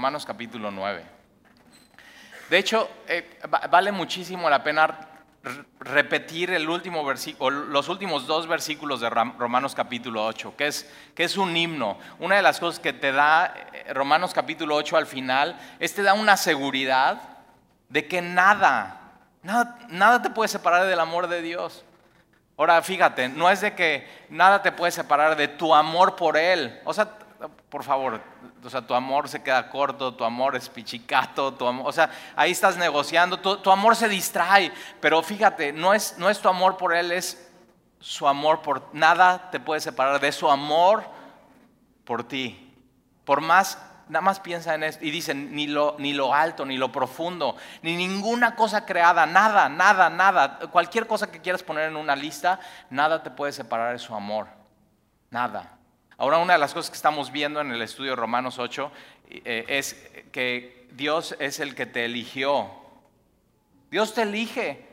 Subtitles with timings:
[0.00, 1.04] Romanos capítulo 9.
[2.48, 4.98] De hecho, eh, vale muchísimo la pena
[5.78, 7.04] repetir el último
[7.42, 11.98] los últimos dos versículos de Romanos capítulo 8, que es, que es un himno.
[12.18, 16.02] Una de las cosas que te da eh, Romanos capítulo 8 al final es te
[16.02, 17.20] da una seguridad
[17.90, 19.02] de que nada,
[19.42, 21.84] nada, nada te puede separar del amor de Dios.
[22.56, 26.80] Ahora fíjate, no es de que nada te puede separar de tu amor por Él.
[26.86, 27.18] O sea,
[27.48, 28.20] por favor,
[28.62, 32.10] o sea, tu amor se queda corto, tu amor es pichicato, tu amor, o sea,
[32.36, 36.76] ahí estás negociando, tu, amor se distrae, pero fíjate, no es, no es tu amor
[36.76, 37.50] por Él, es
[37.98, 41.04] su amor por nada te puede separar de su amor
[42.04, 42.74] por ti.
[43.24, 43.78] Por más,
[44.08, 47.56] nada más piensa en esto y dicen, ni lo, ni lo alto, ni lo profundo,
[47.82, 52.60] ni ninguna cosa creada, nada, nada, nada, cualquier cosa que quieras poner en una lista,
[52.90, 54.48] nada te puede separar de su amor,
[55.30, 55.79] nada.
[56.20, 58.92] Ahora, una de las cosas que estamos viendo en el estudio Romanos 8
[59.30, 62.70] eh, es que Dios es el que te eligió.
[63.90, 64.84] Dios te elige.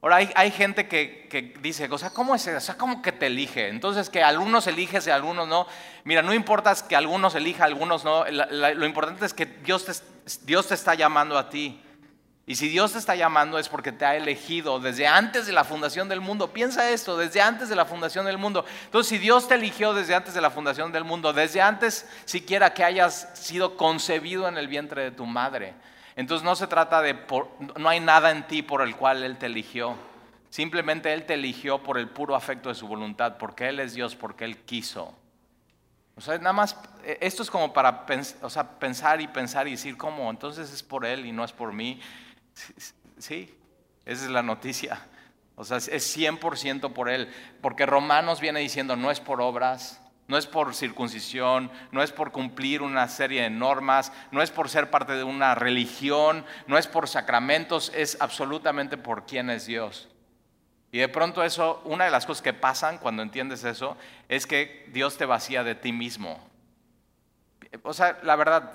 [0.00, 2.58] Ahora hay, gente que, dice, o sea, ¿cómo es eso?
[2.58, 3.66] O sea, ¿cómo que te elige?
[3.66, 5.66] Entonces, que algunos eliges y algunos no.
[6.04, 8.24] Mira, no importa que algunos elija, algunos no.
[8.30, 10.04] lo importante es que Dios
[10.44, 11.82] Dios te está llamando a ti.
[12.48, 15.64] Y si Dios te está llamando es porque te ha elegido desde antes de la
[15.64, 16.50] fundación del mundo.
[16.50, 18.64] Piensa esto, desde antes de la fundación del mundo.
[18.86, 22.72] Entonces, si Dios te eligió desde antes de la fundación del mundo, desde antes siquiera
[22.72, 25.74] que hayas sido concebido en el vientre de tu madre,
[26.16, 27.18] entonces no se trata de,
[27.76, 29.94] no hay nada en ti por el cual Él te eligió.
[30.48, 34.16] Simplemente Él te eligió por el puro afecto de su voluntad, porque Él es Dios,
[34.16, 35.14] porque Él quiso.
[36.16, 40.30] O sea, nada más, e, esto es como para pensar y pensar y decir, ¿cómo?
[40.30, 42.00] Entonces es por Él y no es por mí.
[43.18, 43.54] Sí,
[44.04, 45.06] esa es la noticia.
[45.56, 47.32] O sea, es 100% por Él.
[47.60, 52.32] Porque Romanos viene diciendo, no es por obras, no es por circuncisión, no es por
[52.32, 56.86] cumplir una serie de normas, no es por ser parte de una religión, no es
[56.86, 60.08] por sacramentos, es absolutamente por quién es Dios.
[60.92, 63.96] Y de pronto eso, una de las cosas que pasan cuando entiendes eso,
[64.28, 66.46] es que Dios te vacía de ti mismo.
[67.82, 68.72] O sea, la verdad,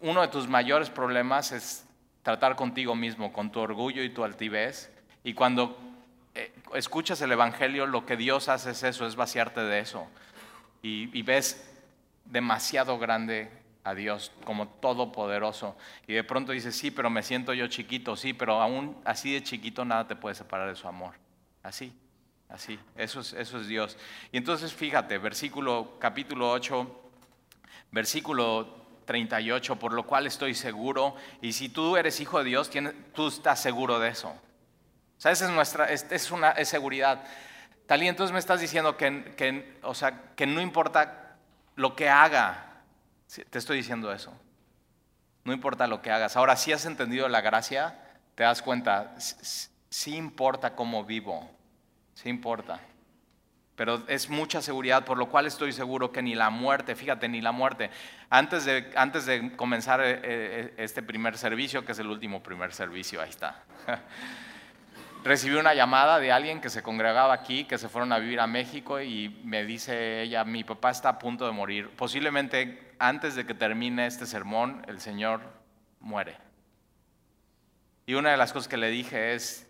[0.00, 1.84] uno de tus mayores problemas es
[2.22, 4.90] tratar contigo mismo, con tu orgullo y tu altivez.
[5.24, 5.78] Y cuando
[6.34, 10.06] eh, escuchas el Evangelio, lo que Dios hace es eso, es vaciarte de eso.
[10.82, 11.66] Y, ves
[12.24, 13.50] demasiado grande
[13.84, 15.76] a Dios como todopoderoso.
[16.06, 19.42] Y de pronto dices, sí, pero me siento yo chiquito, sí, pero aún así de
[19.42, 21.14] chiquito nada te puede separar de su amor.
[21.62, 21.92] Así,
[22.48, 23.98] así, eso es, eso es Dios.
[24.32, 27.10] Y entonces fíjate, versículo capítulo 8,
[27.90, 28.79] versículo
[29.10, 31.16] 38, por lo cual estoy seguro.
[31.42, 32.70] Y si tú eres hijo de Dios,
[33.12, 34.28] tú estás seguro de eso.
[34.28, 37.24] O sea, esa es nuestra, es, una seguridad.
[37.86, 41.34] Tal y entonces me estás diciendo que, o sea, que no importa
[41.74, 42.82] lo que haga,
[43.50, 44.32] te estoy diciendo eso.
[45.42, 46.36] No importa lo que hagas.
[46.36, 47.98] Ahora, si has entendido la gracia,
[48.36, 51.50] te das cuenta, sí importa cómo vivo,
[52.14, 52.78] sí importa
[53.80, 57.40] pero es mucha seguridad, por lo cual estoy seguro que ni la muerte, fíjate, ni
[57.40, 57.88] la muerte.
[58.28, 62.74] Antes de, antes de comenzar eh, eh, este primer servicio, que es el último primer
[62.74, 63.64] servicio, ahí está.
[65.24, 68.46] Recibí una llamada de alguien que se congregaba aquí, que se fueron a vivir a
[68.46, 71.88] México y me dice ella, mi papá está a punto de morir.
[71.96, 75.40] Posiblemente antes de que termine este sermón, el Señor
[76.00, 76.36] muere.
[78.04, 79.66] Y una de las cosas que le dije es,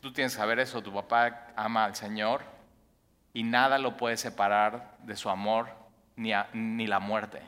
[0.00, 2.58] tú tienes que saber eso, tu papá ama al Señor
[3.32, 5.68] y nada lo puede separar de su amor
[6.16, 7.38] ni, ni la muerte.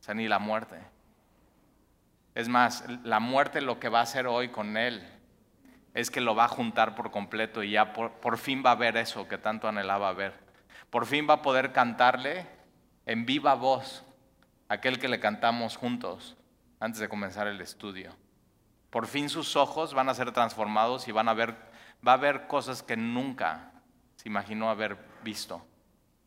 [0.00, 0.76] O sea, ni la muerte.
[2.34, 5.06] Es más, la muerte lo que va a hacer hoy con él
[5.94, 8.76] es que lo va a juntar por completo y ya por, por fin va a
[8.76, 10.34] ver eso que tanto anhelaba ver.
[10.90, 12.46] Por fin va a poder cantarle
[13.06, 14.04] en viva voz
[14.68, 16.36] aquel que le cantamos juntos
[16.80, 18.14] antes de comenzar el estudio.
[18.90, 21.56] Por fin sus ojos van a ser transformados y van a ver,
[22.06, 23.72] va a ver cosas que nunca
[24.26, 25.64] imaginó haber visto.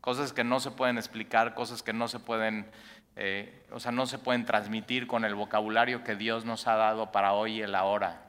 [0.00, 2.70] Cosas que no se pueden explicar, cosas que no se pueden,
[3.16, 7.12] eh, o sea, no se pueden transmitir con el vocabulario que Dios nos ha dado
[7.12, 8.26] para hoy y el ahora.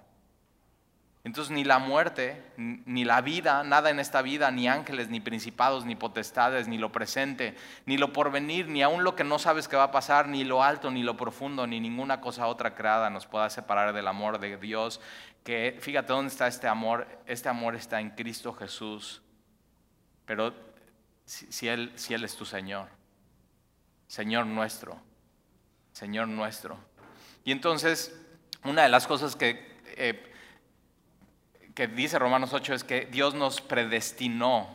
[1.24, 5.86] Entonces ni la muerte, ni la vida, nada en esta vida, ni ángeles, ni principados,
[5.86, 7.56] ni potestades, ni lo presente,
[7.86, 10.63] ni lo porvenir, ni aún lo que no sabes que va a pasar, ni lo
[10.63, 14.57] alto, ni lo profundo, ni ninguna cosa otra creada nos pueda separar del amor de
[14.57, 15.00] Dios.
[15.44, 17.07] Que fíjate dónde está este amor.
[17.28, 19.22] Este amor está en Cristo Jesús
[20.31, 20.54] pero
[21.25, 22.88] si, él, si Él es tu Señor,
[24.07, 24.98] Señor nuestro,
[25.92, 26.78] Señor nuestro.
[27.44, 28.18] Y entonces,
[28.63, 30.33] una de las cosas que, eh,
[31.75, 34.69] que dice Romanos 8 es que Dios nos predestinó.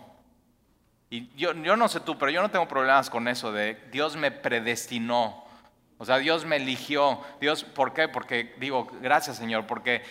[1.08, 4.14] Y yo, yo no sé tú, pero yo no tengo problemas con eso de Dios
[4.14, 5.42] me predestinó.
[5.96, 7.22] O sea, Dios me eligió.
[7.40, 8.08] Dios, ¿por qué?
[8.08, 10.02] Porque digo, gracias Señor, porque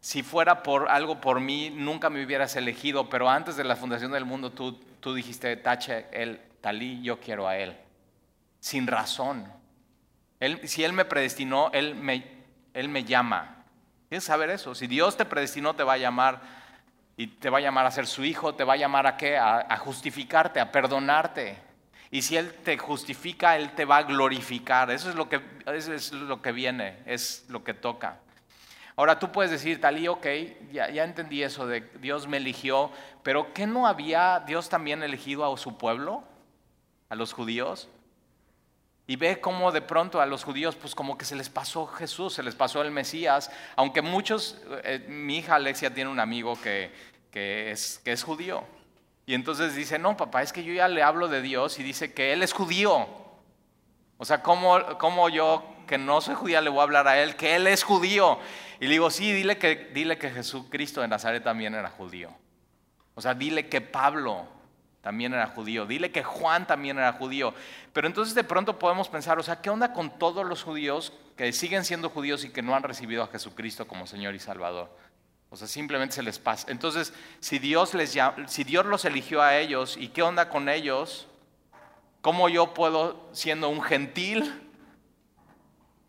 [0.00, 4.12] si fuera por algo por mí, nunca me hubieras elegido, pero antes de la fundación
[4.12, 7.76] del mundo tú, tú dijiste, tache, él, talí, yo quiero a él.
[8.60, 9.46] Sin razón.
[10.38, 12.24] Él, si Él me predestinó, él me,
[12.72, 13.64] él me llama.
[14.08, 14.74] Tienes que saber eso.
[14.74, 16.40] Si Dios te predestinó, te va a llamar
[17.16, 19.36] y te va a llamar a ser su hijo, te va a llamar a qué?
[19.36, 21.58] A, justificarte, a perdonarte.
[22.10, 24.90] Y si Él te justifica, Él te va a glorificar.
[24.90, 28.16] Eso es lo que, es lo que viene, es lo que toca.
[29.00, 30.26] Ahora tú puedes decir, Talí, ok,
[30.72, 32.90] ya, entendí eso de Dios me eligió,
[33.22, 36.22] pero ¿qué no había Dios también elegido a su pueblo?
[37.08, 37.88] ¿A los judíos?
[39.06, 42.34] Y ve cómo de pronto a los judíos, pues como que se les pasó Jesús,
[42.34, 46.92] se les pasó el Mesías, aunque muchos, eh, mi hija Alexia tiene un amigo que,
[47.30, 48.64] que, es, que es judío.
[49.24, 52.12] Y entonces dice, no, papá, es que yo ya le hablo de Dios y dice
[52.12, 53.08] que Él es judío.
[54.18, 57.34] O sea, ¿cómo, cómo yo que no soy judía le voy a hablar a Él?
[57.34, 58.38] Que Él es judío.
[58.78, 62.30] Y le digo, sí, dile que, dile que Jesucristo de Nazaret también era judío.
[63.16, 64.46] O sea, dile que Pablo
[65.00, 65.86] también era judío.
[65.86, 67.52] Dile que Juan también era judío.
[67.92, 71.52] Pero entonces de pronto podemos pensar, o sea, ¿qué onda con todos los judíos que
[71.52, 74.96] siguen siendo judíos y que no han recibido a Jesucristo como Señor y Salvador?
[75.50, 76.70] O sea, simplemente se les pasa.
[76.70, 78.16] Entonces, si Dios, les
[78.46, 81.26] si Dios los eligió a ellos, ¿y qué onda con ellos?
[82.20, 84.69] ¿Cómo yo puedo, siendo un gentil,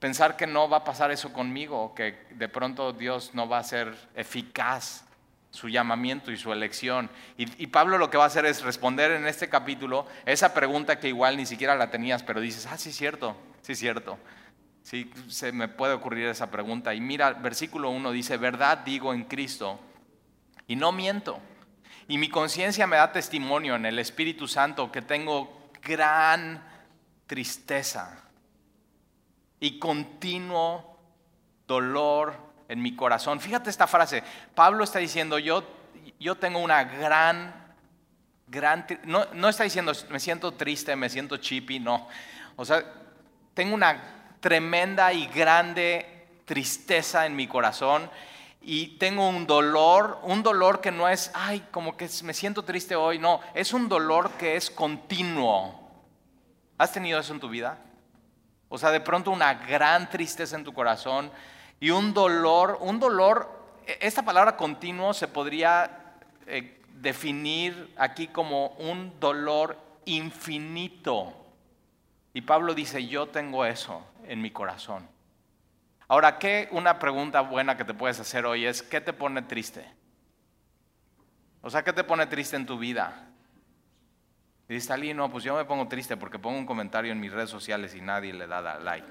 [0.01, 3.63] pensar que no va a pasar eso conmigo, que de pronto Dios no va a
[3.63, 5.05] ser eficaz
[5.51, 7.07] su llamamiento y su elección.
[7.37, 11.09] Y, Pablo lo que va a hacer es responder en este capítulo esa pregunta que
[11.09, 14.17] igual ni siquiera la tenías, pero dices, ah, sí es cierto, sí es cierto.
[14.81, 16.95] Sí, se me puede ocurrir esa pregunta.
[16.95, 19.79] Y mira, versículo 1 dice, verdad digo en Cristo,
[20.65, 21.39] y no miento.
[22.07, 26.63] Y mi conciencia me da testimonio en el Espíritu Santo que tengo gran
[27.27, 28.21] tristeza
[29.61, 30.97] y continuo
[31.67, 32.35] dolor
[32.67, 33.39] en mi corazón.
[33.39, 34.23] Fíjate esta frase.
[34.53, 35.63] Pablo está diciendo, yo,
[36.19, 37.53] yo tengo una gran,
[38.47, 38.85] gran...
[39.05, 42.09] No, no está diciendo, me siento triste, me siento chippy, no.
[42.57, 42.83] O sea,
[43.53, 48.09] tengo una tremenda y grande tristeza en mi corazón
[48.61, 52.95] y tengo un dolor, un dolor que no es, ay, como que me siento triste
[52.95, 55.79] hoy, no, es un dolor que es continuo.
[56.79, 57.77] ¿Has tenido eso en tu vida?
[58.73, 61.29] O sea, de pronto una gran tristeza en tu corazón
[61.81, 63.51] y un dolor, un dolor,
[63.85, 66.15] e, esta palabra continuo se podría
[66.47, 71.33] eh, definir aquí como un dolor infinito.
[72.33, 75.05] Y Pablo dice, yo tengo eso en mi corazón.
[76.07, 79.85] Ahora, ¿qué una pregunta buena que te puedes hacer hoy es, ¿qué te pone triste?
[81.61, 83.30] O sea, ¿qué te pone triste en tu vida?
[84.71, 87.33] Y dice, Ali, no, pues yo me pongo triste porque pongo un comentario en mis
[87.33, 89.05] redes sociales y nadie le da like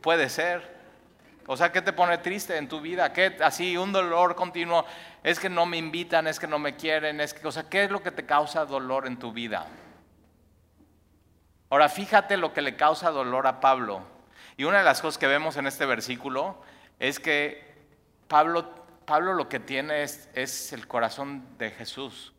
[0.00, 0.74] puede ser.
[1.46, 3.12] O sea, ¿qué te pone triste en tu vida?
[3.12, 4.86] ¿Qué, así, un dolor continuo.
[5.22, 7.84] Es que no me invitan, es que no me quieren, es que, o sea, ¿qué
[7.84, 9.66] es lo que te causa dolor en tu vida?
[11.68, 14.06] Ahora, fíjate lo que le causa dolor a Pablo.
[14.56, 16.62] Y una de las cosas que vemos en este versículo
[16.98, 17.76] es que
[18.26, 22.32] Pablo, Pablo lo que tiene es, es el corazón de Jesús.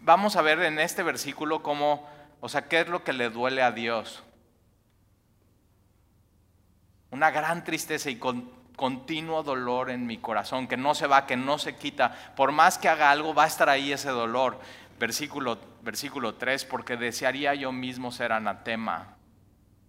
[0.00, 2.08] Vamos a ver en este versículo cómo,
[2.40, 4.22] o sea, qué es lo que le duele a Dios
[7.10, 11.36] una gran tristeza y con, continuo dolor en mi corazón, que no se va, que
[11.36, 12.16] no se quita.
[12.36, 14.60] Por más que haga algo, va a estar ahí ese dolor.
[14.98, 19.16] Versículo, versículo 3, porque desearía yo mismo ser anatema,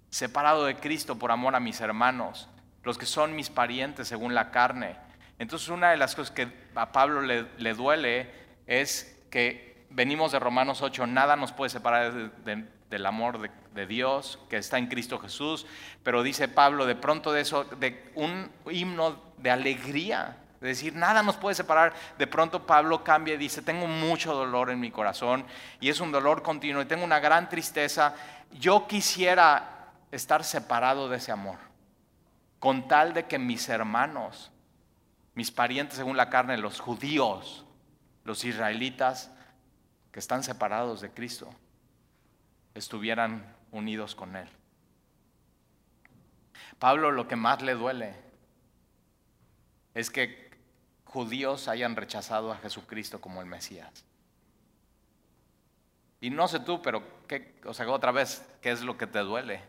[0.09, 2.49] separado de Cristo por amor a mis hermanos,
[2.83, 4.95] los que son mis parientes según la carne.
[5.37, 8.31] Entonces una de las cosas que a Pablo le, le duele
[8.67, 14.37] es que venimos de Romanos 8, nada nos puede separar de, del amor de, Dios
[14.49, 15.65] que está en Cristo Jesús,
[16.03, 21.23] pero dice Pablo de pronto de eso, de un himno de alegría, de decir, nada
[21.23, 25.45] nos puede separar, de pronto Pablo cambia y dice, tengo mucho dolor en mi corazón
[25.79, 28.13] y es un dolor continuo y tengo una gran tristeza,
[28.51, 31.57] yo quisiera estar separado de ese amor,
[32.59, 34.51] con tal de que mis hermanos,
[35.33, 37.65] mis parientes según la carne, los judíos,
[38.25, 39.31] los israelitas,
[40.11, 41.49] que están separados de Cristo,
[42.73, 44.47] estuvieran unidos con Él.
[46.79, 48.15] Pablo lo que más le duele
[49.93, 50.51] es que
[51.05, 54.05] judíos hayan rechazado a Jesucristo como el Mesías.
[56.21, 59.19] Y no sé tú, pero ¿qué, o sea, otra vez, ¿qué es lo que te
[59.19, 59.61] duele?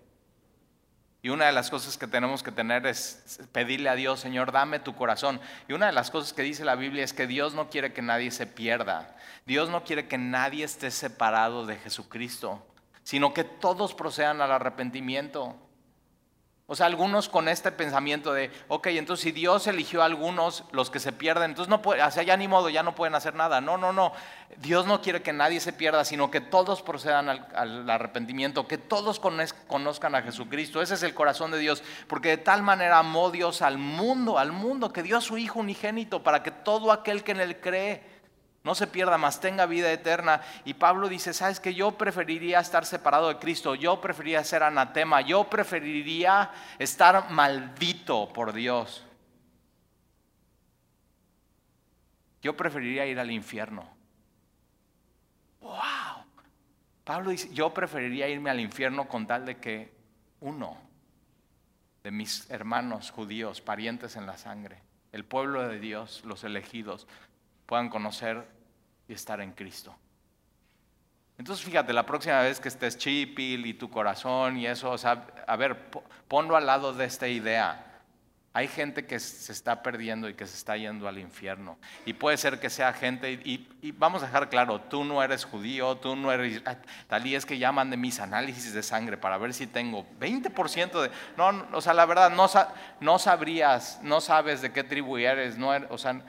[1.22, 4.80] Y una de las cosas que tenemos que tener es pedirle a Dios, Señor, dame
[4.80, 5.40] tu corazón.
[5.68, 8.02] Y una de las cosas que dice la Biblia es que Dios no quiere que
[8.02, 9.16] nadie se pierda.
[9.46, 12.66] Dios no quiere que nadie esté separado de Jesucristo
[13.02, 15.56] sino que todos procedan al arrepentimiento.
[16.72, 20.88] O sea, algunos con este pensamiento de, ok, entonces si Dios eligió a algunos, los
[20.88, 23.34] que se pierden, entonces no puede, o sea, ya ni modo, ya no pueden hacer
[23.34, 23.60] nada.
[23.60, 24.14] No, no, no.
[24.56, 29.20] Dios no quiere que nadie se pierda, sino que todos procedan al, arrepentimiento, que todos
[29.20, 30.80] conozcan a Jesucristo.
[30.80, 34.52] Ese es el corazón de Dios, porque de tal manera amó Dios al mundo, al
[34.52, 38.02] mundo, que dio a su Hijo unigénito para que todo aquel que en él cree
[38.64, 40.40] no se pierda más, tenga vida eterna.
[40.64, 45.20] Y Pablo dice, ¿sabes que Yo preferiría estar separado de Cristo, yo preferiría ser anatema,
[45.20, 49.04] yo preferiría estar maldito por Dios.
[52.40, 53.88] Yo preferiría ir al infierno.
[55.60, 56.24] ¡Wow!
[57.04, 59.92] Pablo dice, yo preferiría irme al infierno con tal de que
[60.40, 60.76] uno
[62.02, 67.06] de mis hermanos judíos, parientes en la sangre, el pueblo de Dios, los elegidos,
[67.72, 68.46] puedan conocer
[69.08, 69.96] y estar en Cristo.
[71.38, 75.26] Entonces fíjate, la próxima vez que estés chipil y tu corazón y eso, o sea,
[75.46, 75.88] a ver,
[76.28, 78.02] ponlo al lado de esta idea.
[78.52, 81.78] Hay gente que se está perdiendo y que se está yendo al infierno.
[82.04, 85.96] Y puede ser que sea gente, y, vamos a dejar claro, tú no eres judío,
[85.96, 86.60] tú no eres...
[86.66, 86.76] Ah,
[87.08, 91.00] tal y es que llaman de mis análisis de sangre para ver si tengo 20%
[91.00, 91.10] de...
[91.38, 92.50] No, o sea, la verdad, no,
[93.00, 96.20] no sabrías, no sabes de qué tribu eres, no, er, o sea,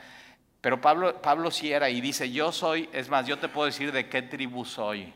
[0.64, 3.92] pero Pablo, Pablo sí era y dice, yo soy, es más, yo te puedo decir
[3.92, 5.14] de qué tribu soy.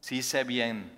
[0.00, 0.90] Sí sé bien.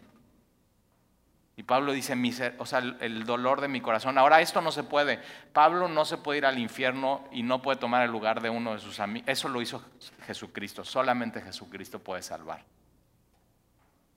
[1.54, 2.14] Y Pablo dice,
[2.56, 4.16] o sea, el dolor de mi corazón.
[4.16, 5.20] Ahora esto no se puede.
[5.52, 8.72] Pablo no se puede ir al infierno y no puede tomar el lugar de uno
[8.72, 9.28] de sus amigos.
[9.28, 9.84] Eso lo hizo
[10.24, 10.82] Jesucristo.
[10.82, 12.64] Solamente Jesucristo puede salvar.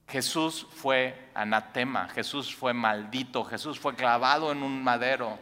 [0.08, 5.38] Jesús fue anatema, Jesús fue maldito, Jesús fue clavado en un madero.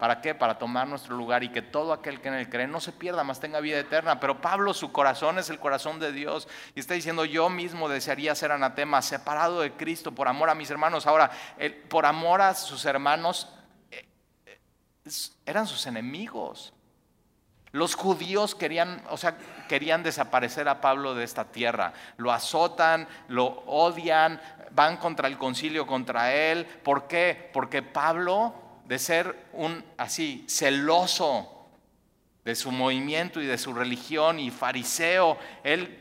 [0.00, 0.34] ¿Para qué?
[0.34, 3.22] Para tomar nuestro lugar y que todo aquel que en él cree no se pierda,
[3.22, 4.18] más tenga vida eterna.
[4.18, 6.48] Pero Pablo, su corazón es el corazón de Dios.
[6.74, 10.70] Y está diciendo, yo mismo desearía ser anatema, separado de Cristo por amor a mis
[10.70, 11.06] hermanos.
[11.06, 11.30] Ahora,
[11.90, 13.52] por amor a sus hermanos,
[13.90, 14.08] eh,
[14.46, 14.58] eh,
[15.44, 16.72] eran sus enemigos.
[17.70, 19.36] Los judíos querían, o sea,
[19.68, 21.92] querían desaparecer a Pablo de esta tierra.
[22.16, 24.40] Lo azotan, lo odian,
[24.70, 26.64] van contra el concilio, contra él.
[26.64, 27.50] ¿Por qué?
[27.52, 31.68] Porque Pablo de ser un así celoso
[32.44, 35.96] de su movimiento y de su religión y fariseo, él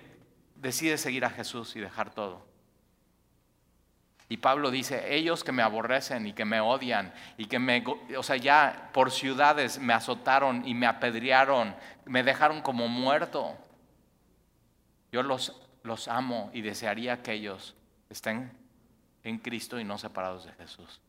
[0.55, 2.43] decide seguir a Jesús y dejar todo.
[4.27, 7.84] Y Pablo dice, ellos que me aborrecen y que me odian y que me,
[8.17, 13.55] o sea, ya por ciudades me azotaron y me apedrearon, me dejaron como muerto.
[15.12, 17.75] Yo los, los amo y desearía que ellos
[18.10, 18.51] estén
[19.24, 21.01] en Cristo y no separados de Jesús.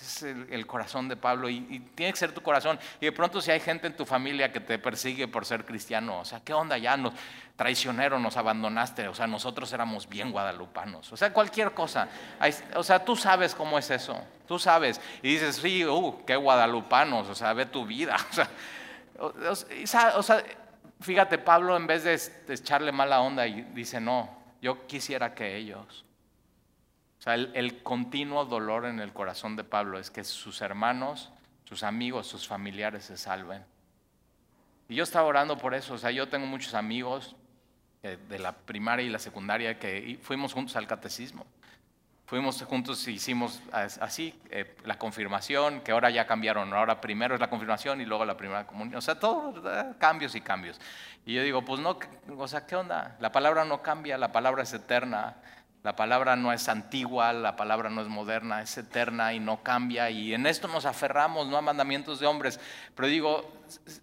[0.00, 1.60] Es el, corazón de Pablo y,
[1.94, 2.78] tiene que ser tu corazón.
[3.00, 6.20] Y de pronto si hay gente en tu familia que te persigue por ser cristiano,
[6.20, 6.96] o sea, ¿qué onda ya?
[6.96, 7.14] Nos,
[7.56, 11.12] traicionero, nos abandonaste, o sea, nosotros éramos bien guadalupanos.
[11.12, 12.08] O sea, cualquier cosa.
[12.76, 15.00] o sea, tú sabes cómo es eso, tú sabes.
[15.22, 18.16] Y dices, sí, uh, qué guadalupanos, o sea, ve tu vida.
[19.20, 20.44] O sea,
[21.00, 24.30] fíjate, Pablo en vez de echarle mala onda y dice, no,
[24.62, 26.04] yo quisiera que ellos
[27.18, 31.30] o sea, el, continuo dolor en el corazón de Pablo es que sus hermanos,
[31.64, 33.64] sus amigos, sus familiares se salven.
[34.88, 35.94] Y yo estaba orando por eso.
[35.94, 37.34] O sea, yo tengo muchos amigos
[38.04, 41.44] eh, de la primaria y la secundaria que fuimos juntos al catecismo.
[42.26, 46.72] Fuimos juntos y hicimos así eh, la confirmación, que ahora ya cambiaron.
[46.74, 48.96] Ahora primero es la confirmación y luego la primera comunión.
[48.96, 49.64] O sea, todos
[49.98, 50.78] cambios y cambios.
[51.26, 51.98] Y yo digo, pues no,
[52.36, 53.16] o sea, ¿qué onda?
[53.18, 55.36] La palabra no cambia, la palabra es eterna.
[55.84, 60.10] La palabra no es antigua, la palabra no es moderna, es eterna y no cambia.
[60.10, 62.58] Y en esto nos aferramos, no a mandamientos de hombres.
[62.96, 63.52] Pero digo,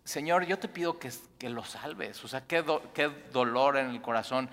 [0.05, 2.24] Señor, yo te pido que, que lo salves.
[2.24, 2.63] O sea, qué,
[2.94, 4.50] qué, dolor en el corazón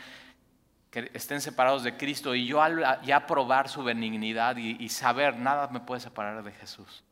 [0.90, 2.34] que estén separados de Cristo.
[2.34, 2.60] Y yo
[3.04, 7.04] ya probar su benignidad y, y saber, nada me puede separar de Jesús.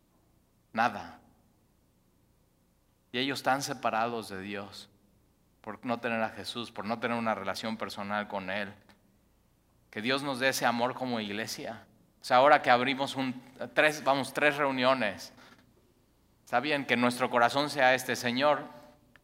[0.73, 1.21] Nada.
[3.13, 4.89] Y ellos están separados de Dios
[5.61, 8.73] por no tener a Jesús, por no tener una relación personal con Él.
[9.91, 11.85] Que Dios nos dé ese amor como iglesia.
[12.21, 13.17] O sea, ahora que abrimos
[13.75, 15.33] tres, vamos, tres reuniones,
[16.45, 18.65] está bien que nuestro corazón sea este, Señor,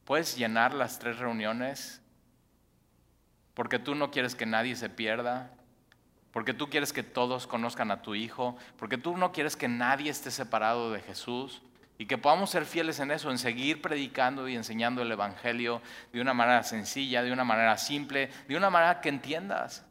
[0.05, 2.01] ¿puedes llenar las tres reuniones?
[3.55, 5.51] Porque tú no quieres que nadie se pierda,
[6.33, 10.11] porque tú quieres que todos conozcan a tu Hijo, porque tú no quieres que nadie
[10.11, 11.63] esté separado de Jesús
[11.99, 15.81] y que podamos ser fieles en eso, en seguir predicando y enseñando el Evangelio
[16.13, 19.87] de una manera sencilla, de una manera simple, de una manera que entiendas.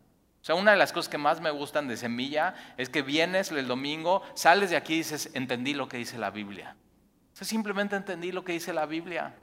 [0.46, 3.50] O sea, una de las cosas que más me gustan de Semilla es que vienes
[3.50, 6.76] el domingo, sales de aquí y dices, entendí lo que dice la Biblia.
[7.34, 9.34] O sea, simplemente entendí lo que dice la Biblia.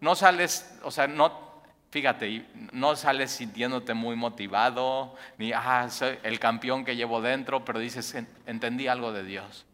[0.00, 6.40] No sales, o sea, no, Fíjate, no sales sintiéndote muy motivado, ni, ah, soy el
[6.40, 8.16] campeón que llevo dentro, pero dices,
[8.46, 9.66] entendí algo de Dios.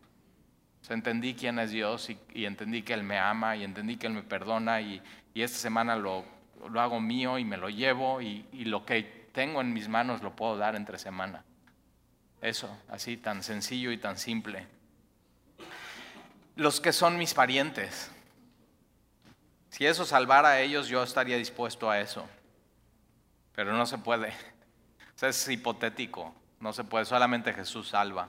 [0.89, 4.25] entendí quién es Dios y, entendí que Él me ama y entendí que Él me
[4.25, 5.01] perdona y,
[5.33, 6.25] esta semana lo,
[6.75, 10.35] hago mío y me lo llevo y, y lo que tengo en mis manos lo
[10.35, 11.45] puedo dar entre semana.
[12.41, 14.67] Eso, así tan sencillo y tan simple.
[16.57, 18.11] Los que son mis parientes.
[19.71, 22.29] Si eso salvara a ellos, yo estaría dispuesto a eso.
[23.55, 24.33] Pero no se puede.
[25.21, 26.35] es hipotético.
[26.61, 27.05] No se puede.
[27.05, 28.29] Solamente Jesús salva.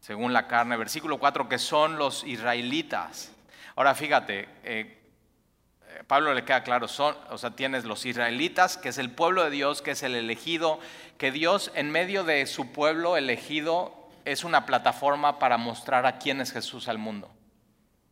[0.00, 0.76] Según la carne.
[0.76, 3.32] Versículo 4, que son los israelitas.
[3.76, 4.99] Ahora fíjate, eh,
[6.06, 9.50] Pablo le queda claro, son, o sea, tienes los israelitas, que es el pueblo de
[9.50, 10.80] Dios, que es el elegido,
[11.18, 16.40] que Dios en medio de su pueblo elegido es una plataforma para mostrar a quién
[16.40, 17.30] es Jesús al mundo.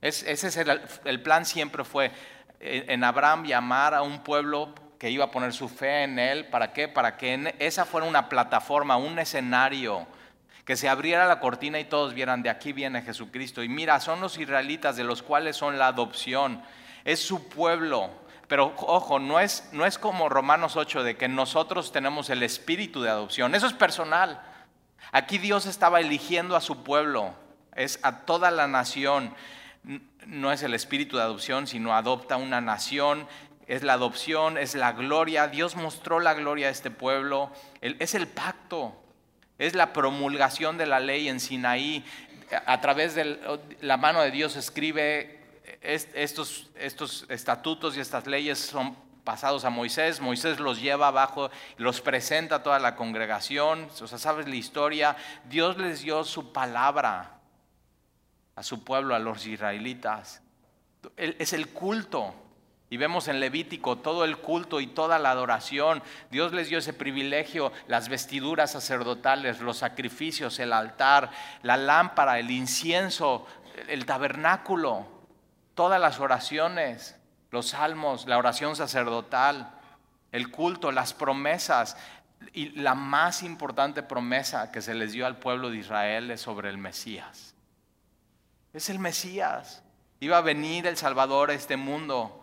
[0.01, 2.11] ese es el, plan siempre fue
[2.61, 6.47] eh, en Abraham llamar a un pueblo que iba a poner su fe en él.
[6.47, 6.89] ¿Para qué?
[6.89, 10.07] Para que esa fuera una plataforma, un escenario,
[10.65, 13.63] que se abriera la cortina y todos vieran, de aquí viene Jesucristo.
[13.63, 16.63] Y mira, son los israelitas de los cuales son la adopción
[17.05, 18.11] es su pueblo.
[18.49, 23.03] Pero ojo, no es, no es como Romanos 8 de que nosotros tenemos el espíritu
[23.03, 23.55] de adopción.
[23.55, 24.43] Eso es personal.
[25.13, 27.35] Aquí Dios estaba eligiendo a su pueblo,
[27.75, 29.35] es a toda la nación.
[30.27, 33.27] No es el espíritu de adopción, sino adopta una nación.
[33.67, 35.49] Es la adopción, es la gloria.
[35.49, 37.53] Dios mostró la gloria a este pueblo.
[37.81, 38.95] Es el pacto,
[39.59, 42.05] es la promulgación de la ley en Sinaí.
[42.65, 43.39] A través de
[43.83, 45.38] la mano de Dios escribe
[45.83, 46.71] estos,
[47.29, 52.63] estatutos y estas leyes son pasados a Moisés, Moisés los lleva abajo, los presenta a
[52.63, 55.17] toda la congregación, o sea, sabes la historia,
[55.49, 57.41] Dios les dio su palabra
[58.57, 60.43] a su pueblo, a los israelitas.
[61.17, 62.35] Es el culto.
[62.91, 66.03] Y vemos en Levítico todo el culto y toda la adoración.
[66.31, 71.31] Dios les dio ese privilegio, las vestiduras sacerdotales, los sacrificios, el altar,
[71.63, 73.47] la lámpara, el incienso,
[73.89, 75.18] el tabernáculo
[75.79, 77.15] todas las oraciones,
[77.53, 79.71] los salmos, la oración sacerdotal,
[80.33, 81.97] el culto, las promesas.
[82.53, 86.69] Y la más importante promesa que se les dio al pueblo de Israel es sobre
[86.69, 87.55] el Mesías.
[88.73, 89.85] Es el Mesías.
[90.19, 92.43] Iba a venir el Salvador a este mundo.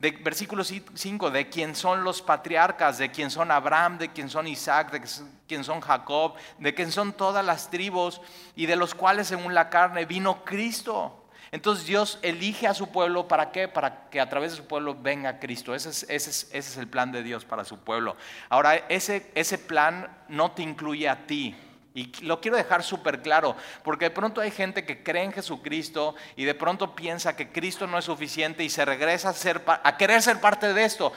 [0.00, 4.48] De, versículo 5, de quién son los patriarcas, de quién son Abraham, de quién son
[4.48, 5.04] Isaac, de
[5.46, 8.20] quién son Jacob, de quién son todas las tribus
[8.56, 11.20] y de los cuales según la carne vino Cristo
[11.54, 13.68] entonces Dios elige a su pueblo, ¿para qué?
[13.68, 15.72] Para que a través de su pueblo venga Cristo.
[15.72, 18.16] Ese es, ese es, el plan de Dios para su pueblo.
[18.48, 21.54] Ahora, ese, ese plan no te incluye a ti.
[21.96, 23.54] Y lo quiero dejar súper claro,
[23.84, 27.86] porque de pronto hay gente que cree en Jesucristo y de pronto piensa que Cristo
[27.86, 31.12] no es suficiente y se regresa a, ser, a querer ser parte de esto.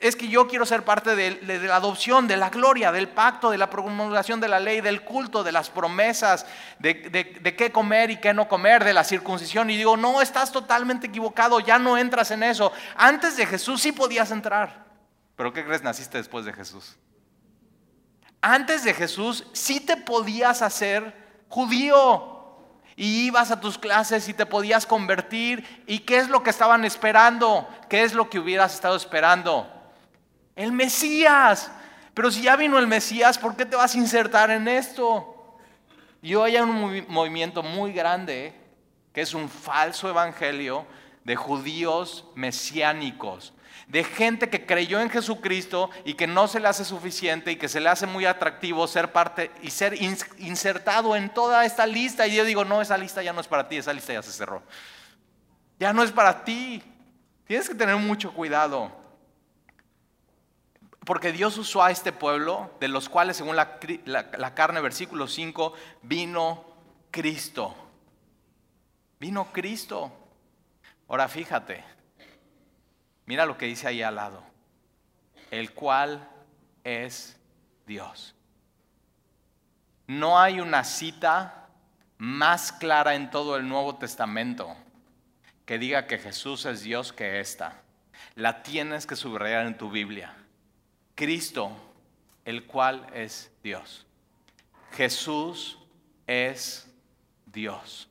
[0.00, 3.58] Es que yo quiero ser parte de, la adopción, de la gloria, del pacto, de
[3.58, 6.46] la promulgación de la ley, del culto, de las promesas,
[6.78, 9.68] de, de qué comer y qué no comer, de la circuncisión.
[9.68, 12.72] Y digo, no, estás totalmente equivocado, ya no entras en eso.
[12.96, 14.86] Antes de Jesús sí podías entrar.
[15.36, 15.82] Pero ¿qué crees?
[15.82, 16.96] Naciste después de Jesús
[18.42, 21.14] antes de Jesús sí te podías hacer
[21.48, 22.28] judío.
[22.94, 25.84] Y ibas a tus clases y te podías convertir.
[25.86, 27.66] ¿Y qué es lo que estaban esperando?
[27.88, 29.66] ¿Qué es lo que hubieras estado esperando?
[30.56, 31.70] El Mesías.
[32.12, 35.56] Pero si ya vino el Mesías, ¿por qué te vas a insertar en esto?
[36.20, 38.54] Y hoy hay un movimiento muy grande
[39.12, 40.84] que es un falso evangelio
[41.24, 43.52] de judíos mesiánicos
[43.92, 47.68] de gente que creyó en Jesucristo y que no se le hace suficiente y que
[47.68, 50.00] se le hace muy atractivo ser parte y ser
[50.38, 52.26] insertado en toda esta lista.
[52.26, 54.32] Y yo digo, no, esa lista ya no es para ti, esa lista ya se
[54.32, 54.62] cerró.
[55.78, 56.82] Ya no es para ti.
[57.46, 58.90] Tienes que tener mucho cuidado.
[61.04, 66.64] Porque Dios usó a este pueblo, de los cuales, según la, carne, versículo 5, vino
[67.10, 67.74] Cristo.
[69.18, 70.21] Vino Cristo.
[71.08, 71.84] Ahora fíjate,
[73.26, 74.42] Mira lo que dice ahí al lado.
[75.50, 76.28] El cual
[76.84, 77.38] es
[77.86, 78.34] Dios.
[80.06, 81.68] No hay una cita
[82.18, 84.76] más clara en todo el Nuevo Testamento
[85.64, 87.80] que diga que Jesús es Dios que esta.
[88.34, 90.34] La tienes que subrayar en tu Biblia.
[91.14, 91.72] Cristo,
[92.44, 94.06] el cual es Dios.
[94.92, 95.78] Jesús
[96.26, 96.88] es
[97.46, 98.08] Dios.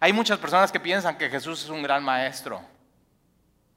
[0.00, 2.62] Hay muchas personas que piensan que Jesús es un gran maestro.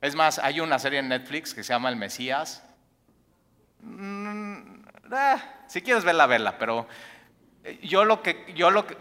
[0.02, 2.63] Es más, hay una serie en Netflix que se llama El Mesías.
[3.82, 5.36] Mm, eh,
[5.67, 6.88] si quieres verla, verla, pero
[7.63, 8.97] eh, yo lo que, yo lo que,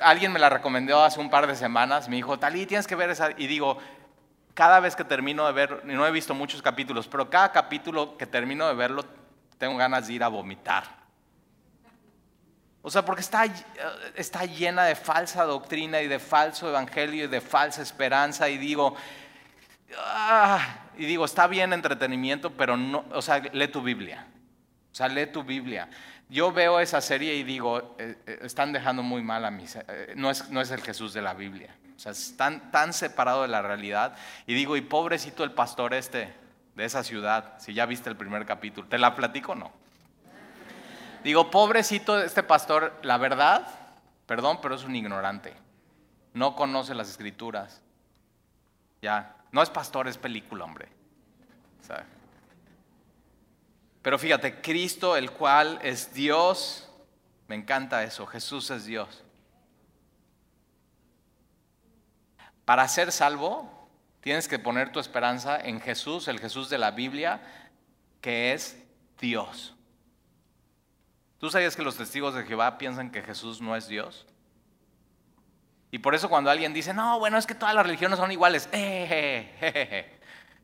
[0.00, 3.10] alguien me la recomendó hace un par de semanas, me dijo, Talí, tienes que ver
[3.10, 3.78] esa, y digo,
[4.54, 8.26] cada vez que termino de ver, no he visto muchos capítulos, pero cada capítulo que
[8.26, 9.04] termino de verlo,
[9.58, 11.01] tengo ganas de ir a vomitar.
[12.82, 13.44] O sea, porque está,
[14.16, 18.96] está llena de falsa doctrina y de falso evangelio y de falsa esperanza y digo,
[19.98, 24.26] ah, y digo, está bien entretenimiento, pero no, o sea, lee tu Biblia.
[24.90, 25.88] O sea, lee tu Biblia.
[26.28, 29.64] Yo veo esa serie y digo, eh, eh, están dejando muy mal a mí.
[29.88, 31.76] Eh, no, es, no es el Jesús de la Biblia.
[31.96, 34.16] O sea, están tan separado de la realidad.
[34.46, 36.34] Y digo, y pobrecito el pastor este
[36.74, 39.81] de esa ciudad, si ya viste el primer capítulo, ¿te la platico o no?
[41.22, 43.66] Digo, pobrecito este pastor, la verdad,
[44.26, 45.54] perdón, pero es un ignorante.
[46.34, 47.80] No conoce las escrituras.
[49.00, 50.88] Ya, no es pastor, es película, hombre.
[54.02, 56.88] Pero fíjate, Cristo, el cual es Dios,
[57.46, 59.22] me encanta eso, Jesús es Dios.
[62.64, 63.88] Para ser salvo,
[64.20, 67.40] tienes que poner tu esperanza en Jesús, el Jesús de la Biblia,
[68.20, 68.76] que es
[69.20, 69.74] Dios.
[71.42, 74.26] ¿Tú sabías que los testigos de Jehová piensan que Jesús no es Dios?
[75.90, 78.68] Y por eso cuando alguien dice, no, bueno, es que todas las religiones son iguales,
[78.70, 80.20] eh,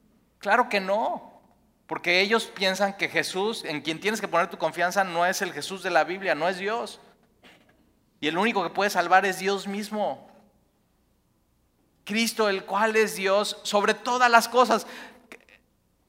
[0.38, 1.42] claro que no,
[1.88, 5.52] porque ellos piensan que Jesús, en quien tienes que poner tu confianza, no es el
[5.52, 7.00] Jesús de la Biblia, no es Dios.
[8.20, 10.30] Y el único que puede salvar es Dios mismo.
[12.04, 14.86] Cristo, el cual es Dios sobre todas las cosas.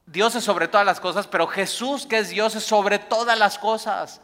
[0.06, 3.58] Dios es sobre todas las cosas, pero Jesús, que es Dios, es sobre todas las
[3.58, 4.20] cosas.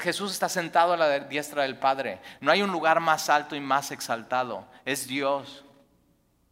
[0.00, 2.20] Jesús está sentado a la diestra del Padre.
[2.40, 4.66] No hay un lugar más alto y más exaltado.
[4.84, 5.64] Es Dios.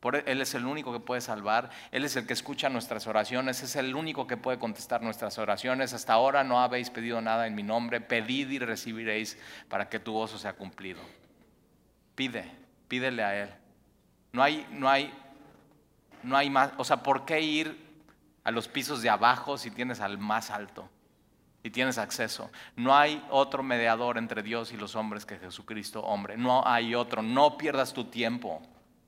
[0.01, 1.69] Por, e, él es el único que puede salvar.
[1.91, 3.63] Él es el que escucha nuestras oraciones.
[3.63, 5.93] Es el único que puede contestar nuestras oraciones.
[5.93, 8.01] Hasta ahora no habéis pedido nada en mi nombre.
[8.01, 9.39] Pedid y recibiréis
[9.69, 11.03] para que tu gozo sea cumplido.
[12.15, 12.51] Pide,
[12.89, 13.51] pídele a Él.
[14.33, 15.13] No hay, no hay,
[16.23, 16.71] no hay más.
[16.79, 17.85] O sea, ¿por qué ir
[18.45, 20.89] a los pisos de abajo si tienes al más alto?
[21.65, 22.51] Y tienes acceso.
[22.77, 26.37] No hay otro mediador entre Dios y los hombres que Jesucristo, hombre.
[26.37, 27.23] No hay otro.
[27.23, 28.61] No pierdas tu tiempo.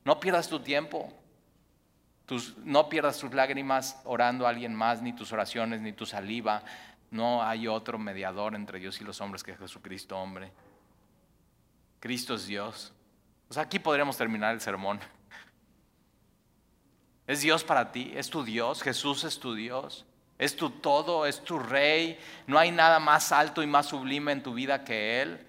[0.05, 1.13] No pierdas tu tiempo.
[2.65, 6.63] no pierdas tus lágrimas orando a alguien más, ni tus oraciones, ni tu saliva.
[7.11, 10.51] No hay otro mediador entre Dios y los hombres que Jesucristo, hombre.
[12.01, 12.95] Cristo es Dios.
[13.51, 14.99] O sea, aquí podríamos terminar el sermón.
[17.27, 18.13] ¿Es Dios para ti?
[18.17, 18.83] ¿Es tu Dios?
[18.83, 20.07] ¿Jesús es tu Dios?
[20.39, 22.19] Es tu todo, es tu rey.
[22.47, 25.47] No hay nada más alto y más sublime en tu vida que Él.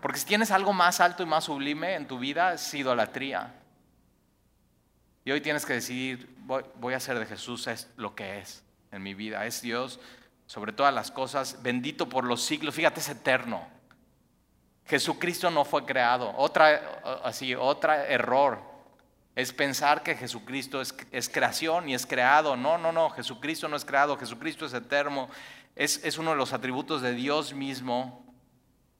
[0.00, 3.54] Porque si tienes algo más alto y más sublime en tu vida, es idolatría.
[5.24, 9.14] Y hoy tienes que decidir, voy, a hacer de Jesús lo que es en mi
[9.14, 9.46] vida.
[9.46, 10.00] Es Dios
[10.46, 12.74] sobre todas las cosas, bendito por los siglos.
[12.74, 13.66] Fíjate, es eterno.
[14.86, 16.32] Jesucristo no fue creado.
[16.36, 18.75] Otra, así, otra error
[19.36, 22.56] es pensar que Jesucristo es, creación y es creado.
[22.56, 25.28] No, no, no, Jesucristo no es creado, Jesucristo es eterno.
[25.76, 28.24] Es, es uno de los atributos de Dios mismo.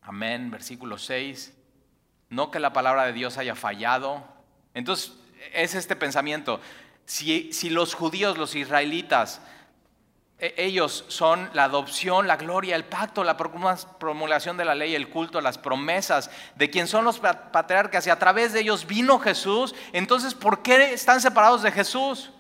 [0.03, 1.55] Amén, versículo 6.
[2.29, 4.23] No que la palabra de Dios haya fallado.
[4.75, 5.15] Entonces,
[5.55, 6.61] es este pensamiento.
[7.07, 9.41] Si, si los judíos, los israelitas,
[10.39, 15.41] ellos son la adopción, la gloria, el pacto, la promulgación de la ley, el culto,
[15.41, 19.75] las promesas de quien son los patriarcas y a través de ellos vino Jesús.
[19.93, 22.31] Entonces, ¿por qué están separados de Jesús?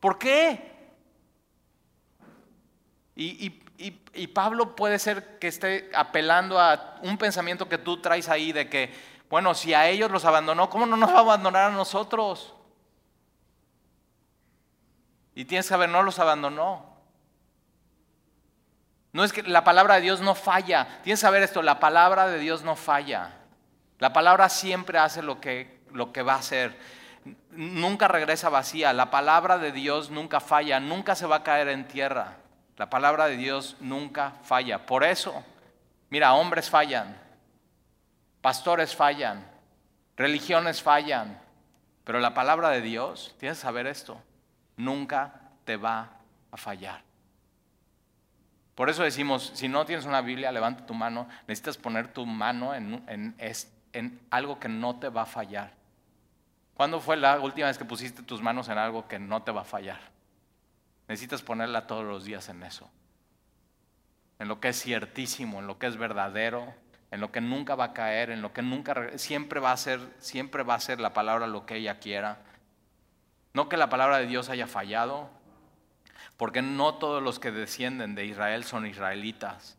[0.00, 0.72] ¿Por qué?
[3.14, 3.60] Y,
[4.14, 8.70] y, Pablo puede ser que esté apelando a un pensamiento que tú traes ahí de
[8.70, 8.94] que,
[9.28, 12.54] bueno, si a ellos los abandonó, ¿cómo no nos va a abandonar a nosotros?
[15.34, 16.92] Y tienes que saber, no los abandonó.
[19.12, 21.00] No es que la palabra de Dios no falla.
[21.02, 23.30] Tienes que saber esto, la palabra de Dios no falla.
[23.98, 26.76] La palabra siempre hace lo que, lo que va a hacer.
[27.50, 28.92] Nunca regresa vacía.
[28.92, 32.36] La palabra de Dios nunca falla, nunca se va a caer en tierra.
[32.76, 34.86] La palabra de Dios nunca falla.
[34.86, 35.44] Por eso,
[36.08, 37.16] mira, hombres fallan,
[38.40, 39.46] pastores fallan,
[40.16, 41.40] religiones fallan,
[42.04, 44.20] pero la palabra de Dios, tienes que saber esto,
[44.76, 46.10] nunca te va
[46.50, 47.02] a fallar.
[48.74, 52.74] Por eso decimos, si no tienes una Biblia, levanta tu mano, necesitas poner tu mano
[52.74, 53.04] en,
[53.92, 55.74] en, algo que no te va a fallar.
[56.74, 59.60] ¿Cuándo fue la última vez que pusiste tus manos en algo que no te va
[59.60, 60.00] a fallar?
[61.06, 62.90] Necesitas ponerla todos los días en eso.
[64.38, 66.74] En lo que es ciertísimo, en lo que es verdadero,
[67.10, 70.00] en lo que nunca va a caer, en lo que nunca siempre va a ser,
[70.18, 72.38] siempre va a ser la palabra lo que ella quiera.
[73.54, 75.28] No que la palabra de Dios haya fallado,
[76.36, 79.76] porque no todos los que descienden de Israel son israelitas.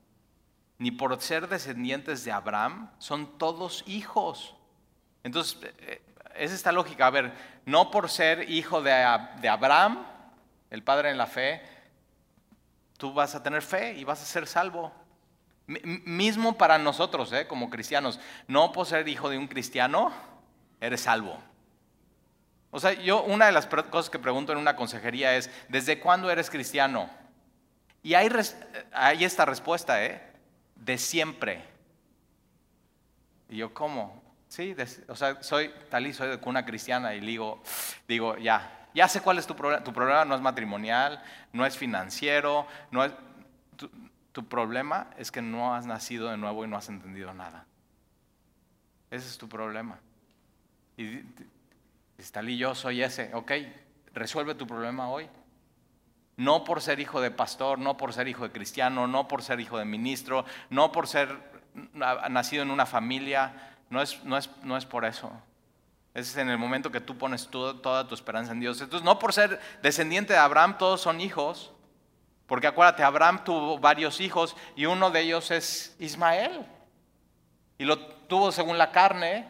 [0.77, 4.55] Ni por ser descendientes de Abraham son todos hijos.
[5.23, 6.01] Entonces, eh,
[6.35, 7.07] es esta lógica.
[7.07, 7.33] A ver,
[7.65, 8.91] no por ser hijo de,
[9.41, 10.05] de Abraham,
[10.69, 11.61] el padre en la fe,
[12.97, 14.91] tú vas a tener fe y vas a ser salvo.
[15.65, 17.47] Mismo para nosotros, ¿eh?
[17.47, 20.11] como cristianos, no por ser hijo de un cristiano,
[20.81, 21.37] eres salvo.
[22.75, 26.31] O sea, yo una de las cosas que pregunto en una consejería es, ¿desde cuándo
[26.31, 27.07] eres cristiano?
[28.01, 28.27] Y hay,
[28.91, 30.19] hay esta respuesta, ¿eh?
[30.75, 31.63] De siempre.
[33.47, 34.23] Y yo, ¿cómo?
[34.47, 34.75] Sí,
[35.07, 37.61] o sea, soy tal y soy de cuna cristiana y digo,
[38.07, 39.83] digo, ya, ya sé cuál es tu problema.
[39.83, 43.13] Tu problema no es matrimonial, no es financiero, no es...
[43.75, 43.87] Tu,
[44.31, 47.67] tu problema es que no has nacido de nuevo y no has entendido nada.
[49.11, 49.99] Ese es tu problema.
[50.97, 51.21] Y
[52.31, 53.51] tal y yo soy ese, ok,
[54.13, 55.29] resuelve tu problema hoy.
[56.35, 59.59] No por ser hijo de pastor, no por ser hijo de cristiano, no por ser
[59.59, 61.37] hijo de ministro, no por ser
[61.93, 65.31] nacido en una familia, no es, no es, no es por eso.
[66.13, 68.81] Es en el momento que tú pones toda tu esperanza en Dios.
[68.81, 71.71] Entonces, no por ser descendiente de Abraham, todos son hijos.
[72.45, 76.65] Porque acuérdate, Abraham tuvo varios hijos y uno de ellos es Ismael.
[77.77, 79.47] Y lo tuvo según la carne.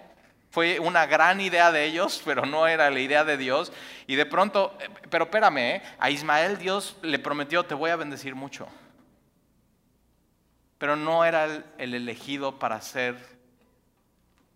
[0.53, 3.73] Fue una gran idea de ellos, pero no era la idea de Dios.
[4.05, 5.83] Y de pronto, eh, pero espérame, ¿eh?
[5.97, 8.67] a Ismael Dios le prometió, te voy a bendecir mucho.
[10.77, 11.45] Pero no era
[11.79, 13.17] el elegido para ser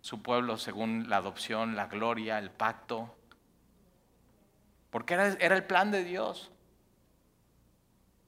[0.00, 3.12] su pueblo según la adopción, la gloria, el pacto.
[4.90, 6.52] Porque era, era el plan de Dios.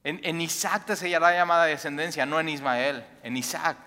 [0.03, 3.77] En, Isaac te sellará llamada descendencia, no en Ismael, en Isaac.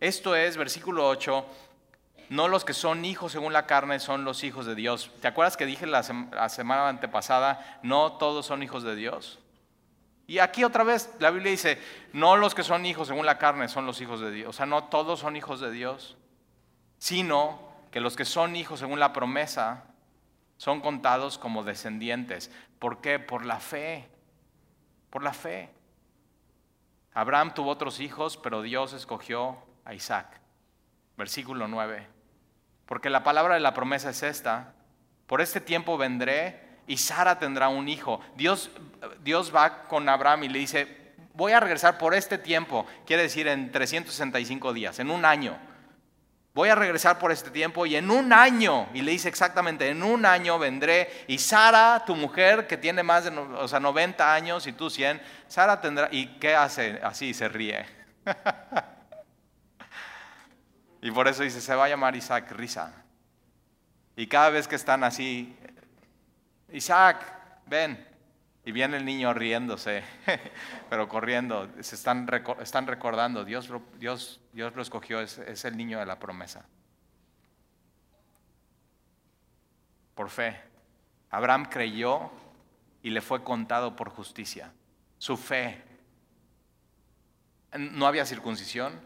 [0.00, 1.46] Esto es, versículo 8,
[2.28, 5.10] no los que son hijos según la carne son los hijos de Dios.
[5.20, 9.38] ¿Te acuerdas que dije la, semana antepasada, no todos son hijos de Dios?
[10.26, 11.80] Y aquí otra vez la Biblia dice,
[12.12, 14.50] no los que son hijos según la carne son los hijos de Dios.
[14.50, 16.16] O sea, no todos son hijos de Dios,
[16.98, 17.60] sino
[17.90, 19.84] que los que son hijos según la promesa
[20.58, 22.50] son contados como descendientes.
[22.78, 23.18] ¿Por qué?
[23.18, 24.06] Por la fe.
[25.08, 25.70] Por la fe.
[27.14, 30.40] Abraham tuvo otros hijos, pero Dios escogió a Isaac.
[31.16, 32.17] Versículo 9.
[32.88, 34.72] Porque la palabra de la promesa es esta.
[35.26, 38.20] Por este tiempo vendré y Sara tendrá un hijo.
[38.34, 38.70] Dios,
[39.22, 42.86] Dios va con Abraham y le dice, voy a regresar por este tiempo.
[43.06, 45.56] Quiere decir en 365 días, en un año
[46.58, 50.02] voy a regresar por este tiempo y en un año, y le dice exactamente, en
[50.02, 54.66] un año vendré y Sara, tu mujer que tiene más de o sea, 90 años
[54.66, 56.98] y tú 100, Sara tendrá, ¿y qué hace?
[57.00, 57.86] Así se ríe.
[61.00, 63.04] y por eso dice, se va a llamar Isaac risa.
[64.16, 65.56] Y cada vez que están así,
[66.72, 67.24] Isaac,
[67.66, 68.04] ven,
[68.64, 70.02] y viene el niño riéndose,
[70.90, 71.70] pero corriendo.
[71.80, 72.28] Se están,
[72.60, 76.66] están recordando, Dios, Dios, Dios lo escogió, es, es el niño de la promesa.
[80.14, 80.60] Por fe.
[81.30, 82.30] Abraham creyó
[83.02, 84.72] y le fue contado por justicia.
[85.18, 85.84] Su fe.
[87.78, 89.00] No había circuncisión,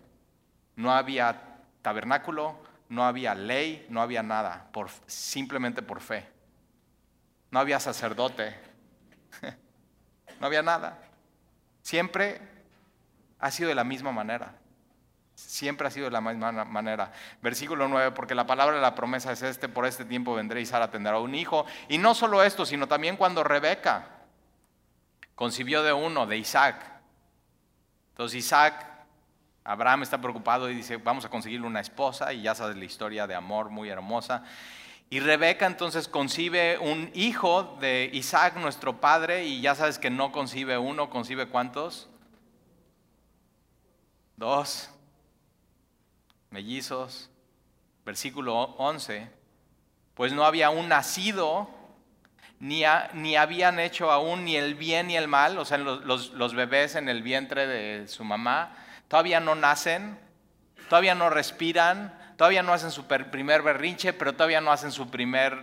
[0.76, 1.51] no había
[1.82, 2.56] tabernáculo,
[2.88, 6.26] no había ley, no había nada, por, simplemente por fe.
[7.50, 8.56] No había sacerdote,
[10.40, 10.98] no había nada.
[11.82, 12.40] Siempre
[13.38, 14.54] ha sido de la misma manera.
[15.34, 17.12] Siempre ha sido de la misma manera.
[17.42, 20.66] Versículo 9, porque la palabra de la promesa es este, por este tiempo vendré y
[20.66, 21.66] Sara tendrá un hijo.
[21.88, 24.06] Y no solo esto, sino también cuando Rebeca
[25.34, 26.84] concibió de uno, de Isaac.
[28.10, 28.86] Entonces Isaac,
[29.64, 33.26] Abraham está preocupado y dice, vamos a conseguirle una esposa y ya sabes la historia
[33.26, 34.44] de amor muy hermosa.
[35.08, 40.32] Y Rebeca entonces concibe un hijo de Isaac, nuestro padre, y ya sabes que no
[40.32, 42.08] concibe uno, concibe cuántos?
[44.36, 44.88] Dos.
[46.50, 47.30] Mellizos.
[48.06, 49.30] Versículo 11.
[50.14, 51.68] Pues no había un nacido,
[52.58, 56.54] ni, ni habían hecho aún ni el bien ni el mal, o sea, los, los
[56.54, 58.81] bebés en el vientre de su mamá,
[59.12, 60.18] todavía no nacen,
[60.88, 65.62] todavía no respiran, todavía no hacen su primer berrinche, pero todavía no hacen su primer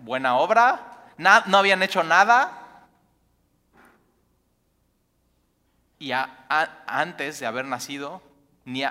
[0.00, 2.88] buena obra, no habían hecho nada.
[6.00, 8.22] Y antes de haber nacido,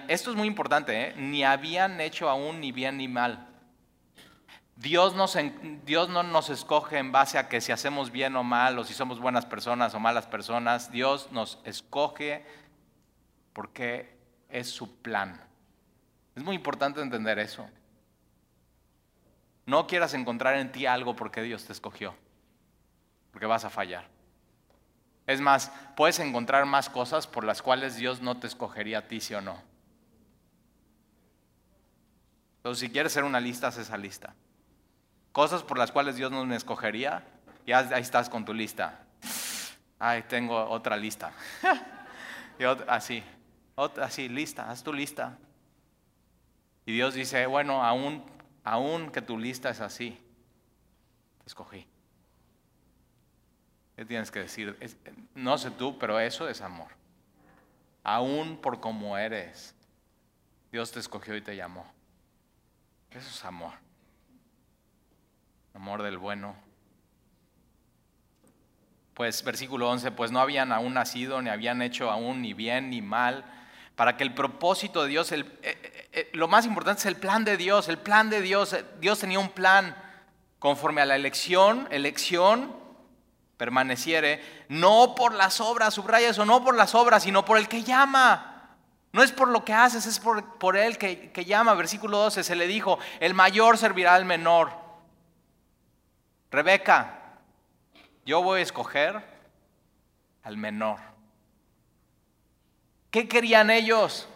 [0.07, 1.13] esto es muy importante, ¿eh?
[1.17, 3.49] ni habían hecho aún ni bien ni mal.
[4.77, 5.13] Dios,
[5.85, 8.93] Dios no nos escoge en base a que si hacemos bien o mal, o si
[8.93, 10.89] somos buenas personas o malas personas.
[10.89, 12.45] Dios nos escoge
[13.59, 14.17] porque
[14.47, 15.37] es su plan.
[16.33, 17.69] Es muy importante entender eso.
[19.65, 22.15] No quieras encontrar en ti algo porque Dios te escogió,
[23.33, 24.07] porque vas a fallar.
[25.27, 29.19] Es más, puedes encontrar más cosas por las cuales Dios no te escogería a ti,
[29.19, 29.61] sí o no.
[32.59, 34.35] Entonces, si quieres hacer una lista, haz esa lista.
[35.33, 37.25] cosas por las cuales Dios no me escogería,
[37.67, 39.01] ya ahí estás con tu lista.
[39.99, 41.33] Ay, tengo otra lista.
[42.57, 43.21] y así,
[43.85, 45.37] así, lista, haz tu lista.
[46.85, 48.23] Y Dios dice, bueno, aún,
[48.63, 50.19] aún que tu lista es así,
[51.39, 51.85] te escogí.
[53.95, 54.77] ¿Qué tienes que decir?
[55.35, 56.87] no sé tú, pero eso es amor.
[58.03, 59.75] Aún por como eres,
[60.71, 61.85] Dios te escogió y te llamó.
[63.11, 63.73] Eso es amor.
[65.73, 66.55] Amor del bueno.
[69.13, 73.01] Pues versículo 11, pues no habían aún nacido, ni habían hecho aún ni bien ni
[73.01, 73.43] mal,
[73.99, 77.17] para que el propósito de Dios, el, eh, eh, eh, lo más importante es el
[77.17, 79.93] plan de Dios, el plan de Dios, Dios tenía un plan
[80.57, 82.73] conforme a la elección, elección
[83.57, 87.83] permaneciere, no por las obras, subraya eso, no por las obras, sino por el que
[87.83, 88.77] llama.
[89.11, 91.73] No es por lo que haces, es por, por él que, que llama.
[91.73, 94.71] Versículo 12 se le dijo, el mayor servirá al menor.
[96.51, 97.33] Rebeca,
[98.25, 99.21] yo voy a escoger
[100.43, 101.08] al menor.
[103.11, 104.27] ¿Qué querían ellos?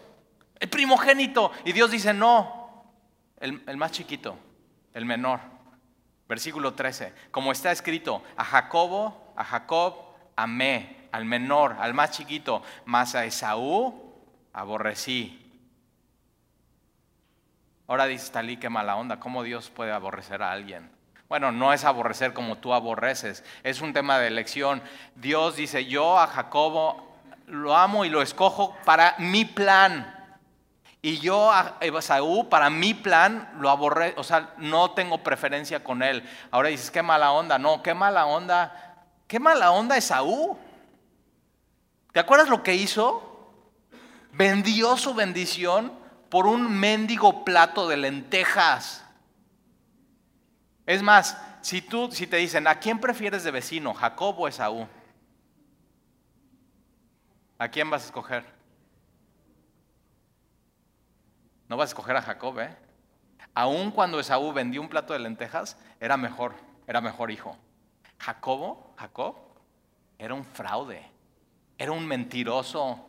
[0.58, 1.52] El primogénito.
[1.64, 2.86] Y Dios dice, no,
[3.38, 4.36] el, más chiquito,
[4.92, 5.40] el menor.
[6.28, 9.94] Versículo 13, como está escrito, a Jacobo, a Jacob
[10.36, 14.14] amé, al menor, al más chiquito, mas a Esaú
[14.52, 15.40] aborrecí.
[17.86, 20.90] Ahora dice Talí, qué mala onda, ¿cómo Dios puede aborrecer a alguien?
[21.28, 24.82] Bueno, no es aborrecer como tú aborreces, es un tema de elección.
[25.16, 27.03] Dios dice, yo a Jacobo
[27.46, 30.10] lo amo y lo escojo para mi plan.
[31.02, 36.02] Y yo a Esaú, para mi plan, lo aborré, o sea, no tengo preferencia con
[36.02, 36.26] él.
[36.50, 37.58] Ahora dices, qué mala onda.
[37.58, 39.04] No, qué mala onda.
[39.26, 40.58] Qué mala onda Esaú.
[42.12, 43.52] ¿Te acuerdas lo que hizo?
[44.32, 45.92] Vendió su bendición
[46.30, 49.04] por un mendigo plato de lentejas.
[50.86, 54.88] Es más, si tú, si te dicen, ¿a quién prefieres de vecino, Jacob o Esaú?
[57.58, 58.44] ¿A quién vas a escoger?
[61.68, 62.76] No vas a escoger a Jacob, ¿eh?
[63.54, 66.54] Aún cuando Esaú vendió un plato de lentejas, era mejor,
[66.86, 67.56] era mejor hijo.
[68.18, 69.36] Jacobo, Jacob,
[70.18, 71.02] era un fraude,
[71.78, 73.06] era un mentiroso.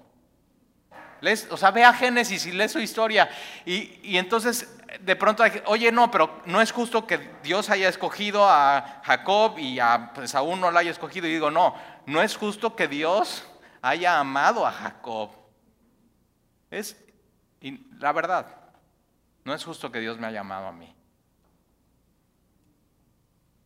[1.49, 3.27] o sea, ve a Génesis y lee su historia.
[3.65, 9.01] Y, entonces, de pronto, oye, no, pero no es justo que Dios haya escogido a
[9.03, 11.27] Jacob y a Esaú no lo haya escogido.
[11.27, 13.43] Y digo, no, no es justo que Dios
[13.85, 15.29] haya amado a Jacob.
[16.71, 16.97] Es
[17.99, 18.47] la verdad,
[19.43, 20.93] no es justo que Dios me haya llamado a mí.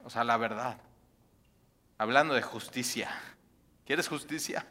[0.03, 0.77] O sea, la verdad.
[1.97, 3.09] Hablando de justicia.
[3.85, 4.65] ¿Quieres justicia?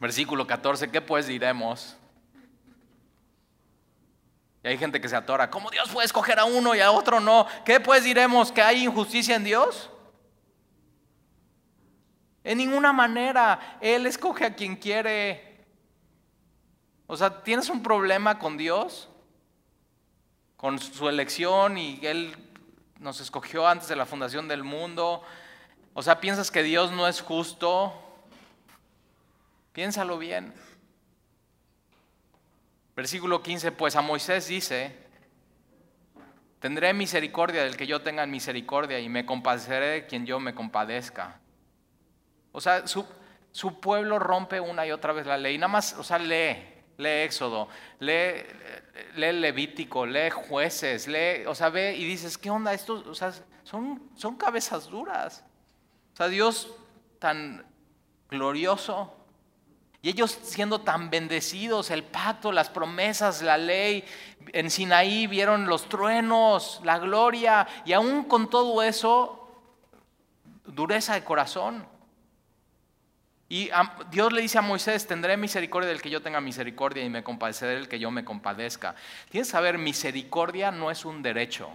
[0.00, 1.96] Versículo 14, ¿qué pues diremos?
[4.62, 7.20] Y hay gente que se atora, ¿cómo Dios puede escoger a uno y a otro
[7.20, 7.46] no?
[7.64, 8.52] ¿Qué pues diremos?
[8.52, 9.90] ¿Que hay injusticia en Dios?
[12.44, 13.78] En ninguna manera.
[13.80, 15.64] Él escoge a quien quiere.
[17.06, 19.08] O sea, ¿tienes un problema con Dios?
[20.56, 22.36] Con su elección y Él
[23.00, 25.22] nos escogió antes de la fundación del mundo.
[25.94, 27.92] O sea, ¿piensas que Dios no es justo?
[29.72, 30.52] Piénsalo bien.
[32.96, 34.92] Versículo 15, pues a Moisés dice,
[36.58, 41.40] tendré misericordia del que yo tenga misericordia y me compadeceré de quien yo me compadezca.
[42.58, 45.56] O sea, su, pueblo rompe una y otra vez la ley.
[45.58, 46.56] Nada más, o sea, lee
[46.96, 47.68] lee Éxodo,
[48.00, 48.42] lee,
[49.14, 52.74] lee Levítico, lee jueces, lee, o sea, ve y dices, ¿qué onda?
[52.74, 55.44] Estos, o sea, son, son cabezas duras.
[56.14, 56.74] O sea, Dios
[57.20, 57.64] tan
[58.28, 59.14] glorioso.
[60.02, 64.04] Y ellos siendo tan bendecidos, el pacto, las promesas, la ley,
[64.52, 69.48] en Sinaí vieron los truenos, la gloria, y aún con todo eso,
[70.64, 71.97] dureza de corazón.
[73.50, 73.70] Y
[74.10, 77.76] Dios le dice a Moisés, tendré misericordia del que yo tenga misericordia y me compadeceré
[77.76, 78.94] del que yo me compadezca.
[79.30, 81.74] Tienes que saber, misericordia no es un derecho.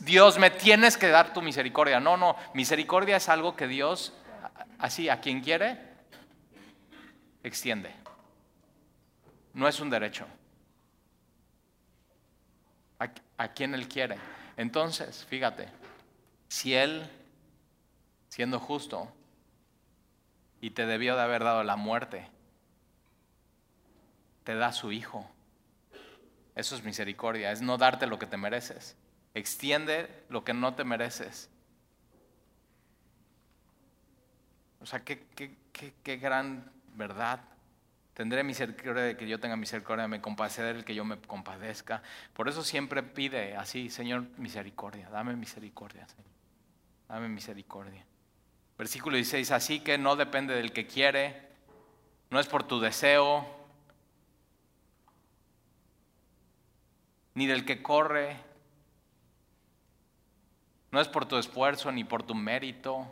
[0.00, 2.00] Dios, me tienes que dar tu misericordia.
[2.00, 4.12] No, no, misericordia es algo que Dios,
[4.78, 5.78] así, a quien quiere,
[7.44, 7.94] extiende.
[9.54, 10.26] No es un derecho.
[12.98, 14.16] A, a quien Él quiere.
[14.56, 15.68] Entonces, fíjate,
[16.48, 17.08] si Él,
[18.28, 19.12] siendo justo,
[20.60, 22.28] y te debió de haber dado la muerte,
[24.44, 25.30] te da su Hijo.
[26.54, 28.96] Eso es misericordia, es no darte lo que te mereces.
[29.34, 31.50] Extiende lo que no te mereces.
[34.80, 37.40] O sea, qué, qué, qué, qué gran verdad.
[38.14, 42.02] Tendré misericordia de que yo tenga misericordia, me compadeceré del que yo me compadezca.
[42.32, 46.30] Por eso siempre pide así, Señor, misericordia, dame misericordia, Señor.
[47.08, 48.06] Dame misericordia.
[48.78, 51.48] Versículo 16, así que no depende del que quiere,
[52.30, 53.46] no es por tu deseo,
[57.34, 58.36] ni del que corre,
[60.90, 63.06] no es por tu esfuerzo ni por tu mérito.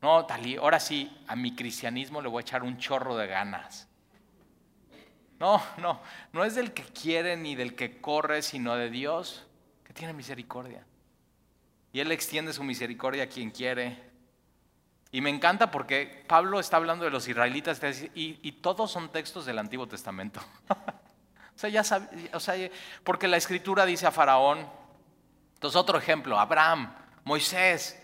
[0.00, 3.88] No, Talí, ahora sí, a mi cristianismo le voy a echar un chorro de ganas.
[5.40, 6.00] No, no,
[6.32, 9.46] no es del que quiere ni del que corre, sino de Dios
[9.84, 10.84] que tiene misericordia.
[11.92, 14.07] Y Él extiende su misericordia a quien quiere.
[15.10, 17.80] Y me encanta porque Pablo está hablando de los israelitas
[18.14, 20.40] y, todos son textos del Antiguo Testamento.
[20.68, 21.82] o sea, ya
[22.32, 22.70] o sea,
[23.04, 24.68] porque la escritura dice a Faraón,
[25.54, 26.94] entonces otro ejemplo, Abraham,
[27.24, 27.98] Moisés,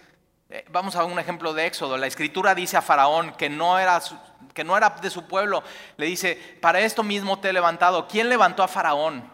[0.48, 1.96] eh, vamos a un ejemplo de Éxodo.
[1.96, 4.00] La escritura dice a Faraón que no, era,
[4.52, 5.62] que no era de su pueblo.
[5.96, 8.06] Le dice, para esto mismo te he levantado.
[8.08, 9.30] ¿Quién levantó a Faraón?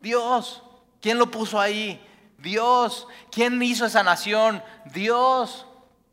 [0.00, 0.62] Dios.
[1.00, 2.04] ¿Quién lo puso ahí?
[2.38, 3.06] Dios.
[3.30, 4.62] ¿Quién hizo esa nación?
[4.86, 5.66] Dios.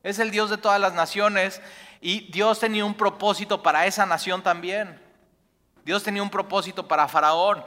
[0.03, 1.61] Es el Dios de todas las naciones.
[2.01, 4.99] Y Dios tenía un propósito para esa nación también.
[5.83, 7.63] Dios tenía un propósito para Faraón.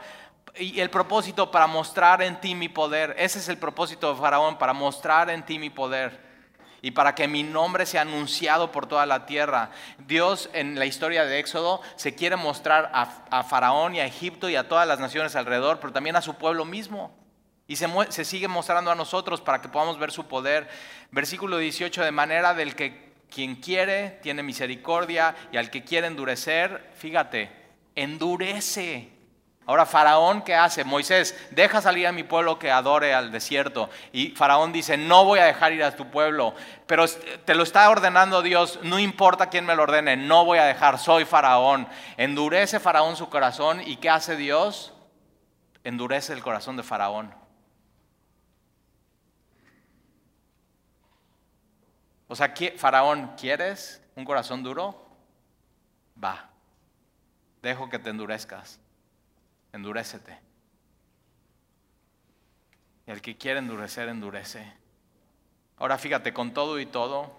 [0.57, 3.15] Y el propósito para mostrar en ti mi poder.
[3.17, 6.23] Ese es el propósito de Faraón, para mostrar en ti mi poder.
[6.81, 9.71] Y para que mi nombre sea anunciado por toda la tierra.
[9.97, 14.55] Dios en la historia de Éxodo se quiere mostrar a, Faraón y a Egipto y
[14.55, 17.11] a todas las naciones alrededor, pero también a su pueblo mismo.
[17.67, 20.67] Y se, sigue mostrando a nosotros para que podamos ver su poder.
[21.11, 26.91] Versículo 18, de manera del que quien quiere tiene misericordia y al que quiere endurecer,
[26.95, 27.51] fíjate,
[27.95, 29.15] endurece
[29.67, 30.83] Ahora, Faraón, ¿qué hace?
[30.83, 33.89] Moisés, deja salir a mi pueblo que adore al desierto.
[34.13, 36.53] Y Faraón dice, no voy a dejar ir a tu pueblo.
[36.85, 40.65] Pero te lo está ordenando Dios, no importa quién me lo ordene, no voy a
[40.65, 41.87] dejar, soy Faraón.
[42.15, 43.81] Endurece Faraón su corazón.
[43.83, 44.93] ¿Y qué hace Dios?
[45.83, 47.33] Endurece el corazón de Faraón.
[52.27, 55.05] O sea, Faraón, ¿quieres un corazón duro?
[56.21, 56.49] Va,
[57.61, 58.79] dejo que te endurezcas
[59.75, 60.39] endurécete.
[63.05, 64.73] Y el que quiere endurecer, endurece.
[65.77, 67.31] Ahora fíjate, con todo y todo,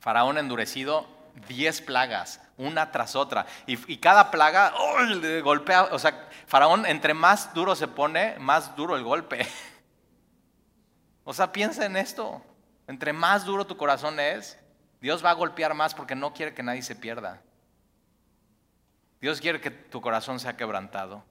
[0.00, 1.06] Faraón endurecido,
[1.48, 3.46] diez plagas, una tras otra.
[3.66, 4.74] Y, cada plaga
[5.42, 9.46] golpea, o sea, Faraón entre más duro se pone, más duro el golpe.
[11.26, 12.42] O sea, piensa en esto.
[12.86, 14.58] Entre más duro tu corazón es,
[15.00, 17.42] Dios va a golpear más porque no quiere que nadie se pierda.
[19.20, 21.24] Dios quiere que tu corazón sea quebrantado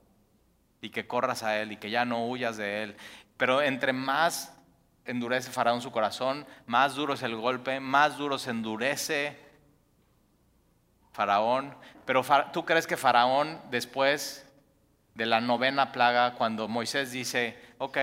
[0.82, 2.98] y que corras a Él y que ya no huyas de Él.
[3.38, 4.54] Pero entre más
[5.06, 9.38] endurece Faraón su corazón, más duro es el golpe, más duro se endurece
[11.12, 11.76] Faraón.
[12.06, 14.46] Pero tú crees que Faraón después
[15.16, 17.98] de la novena plaga, cuando Moisés dice, ok,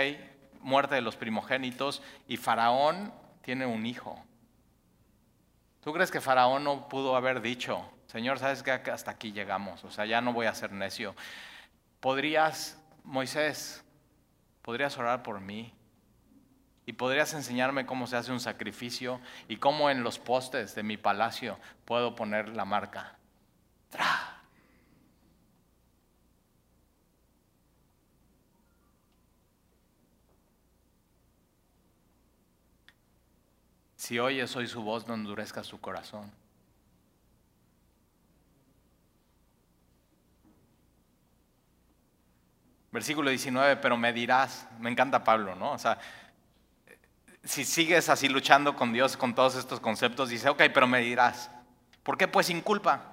[0.60, 3.12] muerte de los primogénitos, y Faraón
[3.42, 4.22] tiene un hijo.
[5.82, 9.90] ¿Tú crees que Faraón no pudo haber dicho, Señor, sabes que hasta aquí llegamos, o
[9.90, 11.14] sea, ya no voy a ser necio?
[12.00, 13.84] podrías, Moisés,
[14.62, 15.72] podrías orar por mí
[16.86, 20.96] y podrías enseñarme cómo se hace un sacrificio y cómo en los postes de mi
[20.96, 23.16] palacio puedo poner la marca.
[34.10, 36.32] Si oyes hoy su voz, no endurezca su corazón.
[42.90, 45.70] Versículo 19, pero me dirás, me encanta Pablo, ¿no?
[45.70, 46.00] O sea,
[47.44, 51.48] si sigues así luchando con Dios con todos estos conceptos, dice, ok, pero me dirás,
[52.02, 53.12] ¿por qué pues inculpa?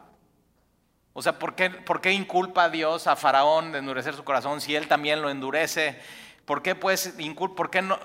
[1.13, 4.61] O sea, ¿por qué, ¿por qué inculpa a Dios a Faraón de endurecer su corazón
[4.61, 6.01] si él también lo endurece?
[6.45, 7.55] ¿Por qué pues inculpa?
[7.55, 7.99] ¿Por qué no?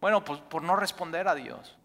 [0.00, 1.76] Bueno, pues por no responder a Dios.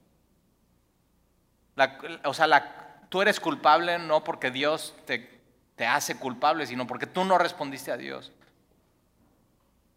[2.23, 5.33] o sea, tú eres culpable no porque Dios te
[5.75, 8.31] te hace culpable, sino porque tú no respondiste a Dios.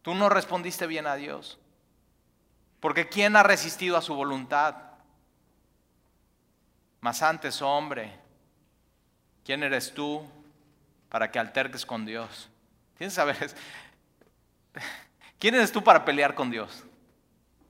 [0.03, 1.59] Tú no respondiste bien a Dios.
[2.81, 4.77] Porque ¿quién ha resistido a su voluntad?
[7.01, 8.19] Más antes, hombre,
[9.45, 10.25] ¿quién eres tú
[11.09, 12.49] para que alterques con Dios?
[12.97, 13.37] ¿Quién saber?
[15.39, 16.85] ¿Quién eres tú para pelear con Dios?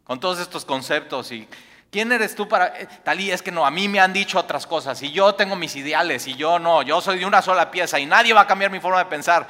[0.07, 1.49] Con todos estos conceptos y
[1.91, 2.79] ¿Quién eres tú para...?
[2.79, 5.57] Eh, Talí, es que no, a mí me han dicho otras cosas y yo tengo
[5.57, 8.47] mis ideales y yo no, yo soy de una sola pieza y nadie va a
[8.47, 9.47] cambiar mi forma de pensar.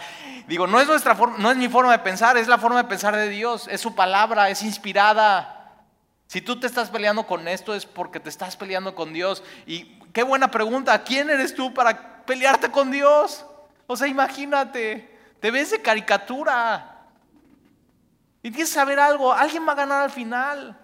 [0.46, 2.88] Digo, no es, nuestra forma, no es mi forma de pensar, es la forma de
[2.88, 5.72] pensar de Dios, es su palabra, es inspirada.
[6.28, 9.98] Si tú te estás peleando con esto es porque te estás peleando con Dios y
[10.12, 11.02] qué buena pregunta.
[11.02, 13.44] ¿Quién eres tú para pelearte con Dios?
[13.86, 16.95] O sea, imagínate, te ves de caricatura.
[18.46, 20.78] Y tienes que saber algo, alguien va a ganar al final.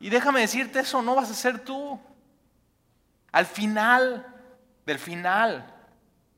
[0.00, 2.00] Y déjame decirte eso, no vas a ser tú.
[3.32, 4.26] Al final
[4.86, 5.74] del final,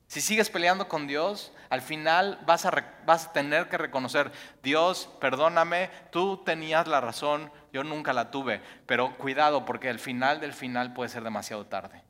[0.08, 2.72] si sigues peleando con Dios, al final vas a,
[3.06, 4.32] vas a tener que reconocer,
[4.64, 10.40] Dios, perdóname, tú tenías la razón, yo nunca la tuve, pero cuidado porque el final
[10.40, 12.02] del final puede ser demasiado tarde.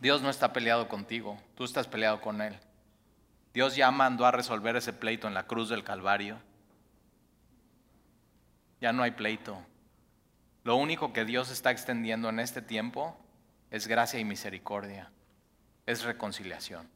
[0.00, 2.60] Dios no está peleado contigo, tú estás peleado con Él.
[3.54, 6.38] Dios ya mandó a resolver ese pleito en la cruz del Calvario.
[8.80, 9.64] Ya no hay pleito.
[10.64, 13.16] Lo único que Dios está extendiendo en este tiempo
[13.70, 15.10] es gracia y misericordia,
[15.86, 16.88] es reconciliación.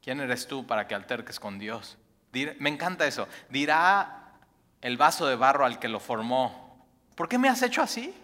[0.00, 1.98] ¿Quién eres tú para que alterques con Dios?
[2.32, 3.26] Me encanta eso.
[3.48, 4.38] Dirá
[4.80, 8.14] el vaso de barro al que lo formó, ¿por qué me has hecho así?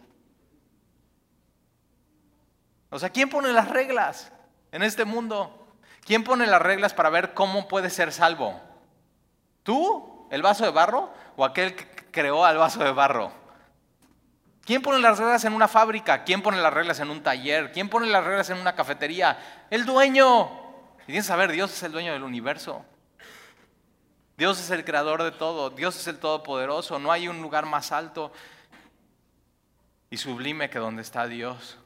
[2.90, 4.32] O sea, ¿quién pone las reglas
[4.72, 5.67] en este mundo?
[6.08, 8.58] ¿Quién pone las reglas para ver cómo puede ser salvo?
[9.62, 13.30] ¿Tú, el vaso de barro, o aquel que creó al vaso de barro?
[14.64, 16.24] ¿Quién pone las reglas en una fábrica?
[16.24, 17.72] ¿Quién pone las reglas en un taller?
[17.72, 19.66] ¿Quién pone las reglas en una cafetería?
[19.68, 20.50] El dueño.
[21.02, 22.86] Y tienes que saber, Dios es el dueño del universo.
[24.38, 25.68] Dios es el creador de todo.
[25.68, 26.98] Dios es el todopoderoso.
[26.98, 28.32] No hay un lugar más alto
[30.08, 31.76] y sublime que donde está Dios.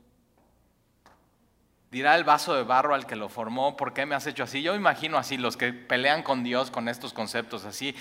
[1.92, 4.62] Dirá el vaso de barro al que lo formó, ¿por qué me has hecho así?
[4.62, 7.94] Yo imagino así, los que pelean con Dios con estos conceptos así.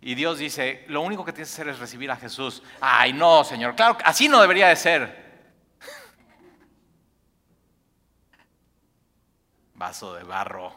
[0.00, 2.62] Y Dios dice, lo único que tienes que hacer es recibir a Jesús.
[2.80, 5.42] Ay, no, Señor, claro, así no debería de ser.
[9.74, 10.74] Vaso de barro.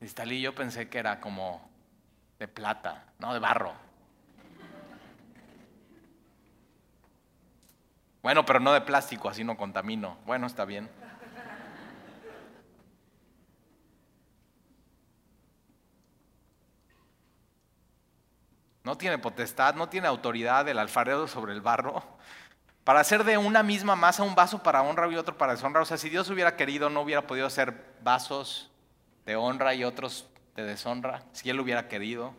[0.00, 1.68] Y yo pensé que era como
[2.38, 3.87] de plata, no de barro.
[8.28, 10.18] Bueno, pero no de plástico, así no contamino.
[10.26, 10.90] Bueno, está bien.
[18.84, 22.02] No tiene potestad, no tiene autoridad el alfarero sobre el barro
[22.84, 25.80] para hacer de una misma masa un vaso para honra y otro para deshonra.
[25.80, 28.70] O sea, si Dios hubiera querido, no hubiera podido hacer vasos
[29.24, 32.34] de honra y otros de deshonra, si Él hubiera querido.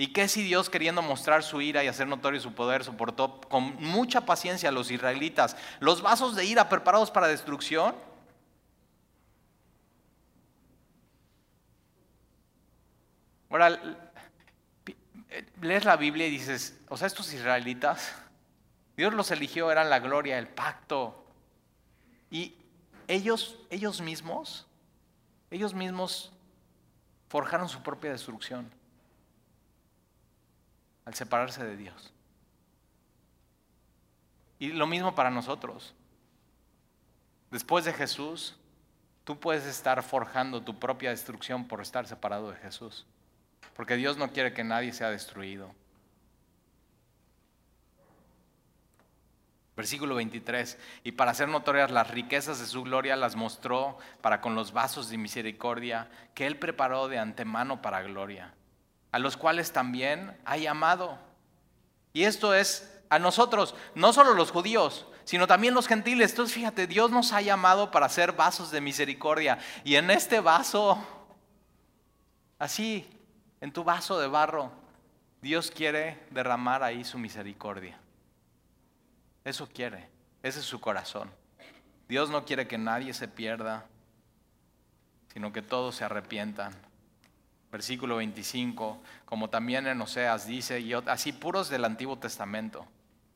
[0.00, 3.76] ¿Y qué si Dios, queriendo mostrar su ira y hacer notorio su poder, soportó con
[3.76, 7.94] mucha paciencia a los israelitas los vasos de ira preparados para destrucción?
[13.50, 13.78] Ahora,
[15.60, 18.14] lees la Biblia y dices, o sea, estos israelitas,
[18.96, 21.26] Dios los eligió, eran la gloria, el pacto.
[22.30, 22.54] Y
[23.06, 24.66] ellos, ellos mismos,
[25.50, 26.32] ellos mismos
[27.28, 28.79] forjaron su propia destrucción
[31.10, 32.12] al separarse de Dios.
[34.60, 35.92] Y lo mismo para nosotros.
[37.50, 38.56] Después de Jesús,
[39.24, 43.06] tú puedes estar forjando tu propia destrucción por estar separado de Jesús.
[43.74, 45.74] Porque Dios no quiere que nadie sea destruido.
[49.74, 50.78] Versículo 23.
[51.02, 55.10] Y para hacer notorias las riquezas de su gloria las mostró para con los vasos
[55.10, 58.54] de misericordia que Él preparó de antemano para gloria
[59.12, 61.18] a los cuales también ha llamado.
[62.12, 66.30] Y esto es a nosotros, no solo los judíos, sino también los gentiles.
[66.30, 69.58] Entonces fíjate, Dios nos ha llamado para ser vasos de misericordia.
[69.84, 70.98] Y en este vaso,
[72.58, 73.06] así,
[73.60, 74.72] en tu vaso de barro,
[75.42, 77.98] Dios quiere derramar ahí su misericordia.
[79.44, 80.08] Eso quiere,
[80.42, 81.30] ese es su corazón.
[82.08, 83.86] Dios no quiere que nadie se pierda,
[85.32, 86.74] sino que todos se arrepientan
[87.70, 92.86] versículo 25, como también en Oseas dice, y así puros del Antiguo Testamento,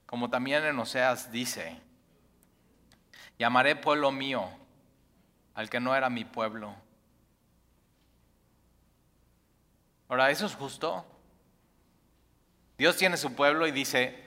[0.07, 1.80] como también en Oseas dice,
[3.39, 4.49] llamaré pueblo mío
[5.55, 6.74] al que no era mi pueblo.
[10.09, 11.05] Ahora, ¿eso es justo?
[12.76, 14.22] Dios tiene su pueblo y dice,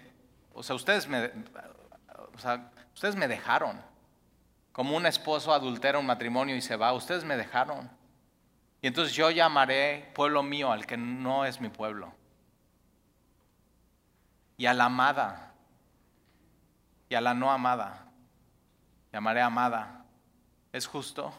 [0.54, 1.32] o sea, ustedes me,
[2.34, 3.82] o sea, ustedes me dejaron.
[4.72, 7.90] Como un esposo adultera un matrimonio y se va, ustedes me dejaron.
[8.82, 12.14] Y entonces yo llamaré pueblo mío al que no es mi pueblo.
[14.58, 15.54] Y a la amada.
[17.10, 18.06] Y a la no amada.
[19.12, 20.06] Llamaré amada.
[20.72, 21.34] ¿Es justo?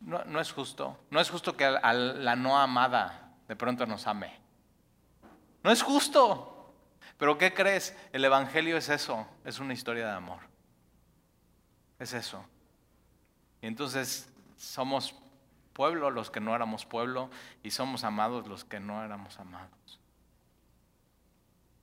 [0.00, 0.98] No, no es justo.
[1.10, 4.32] No es justo que a la no amada de pronto nos ame.
[5.62, 6.74] No es justo.
[7.18, 7.96] Pero ¿qué crees?
[8.12, 9.26] El Evangelio es eso.
[9.44, 10.40] Es una historia de amor.
[11.98, 12.44] Es eso.
[13.60, 15.14] Y entonces somos
[15.76, 17.28] pueblo los que no éramos pueblo
[17.62, 20.00] y somos amados los que no éramos amados.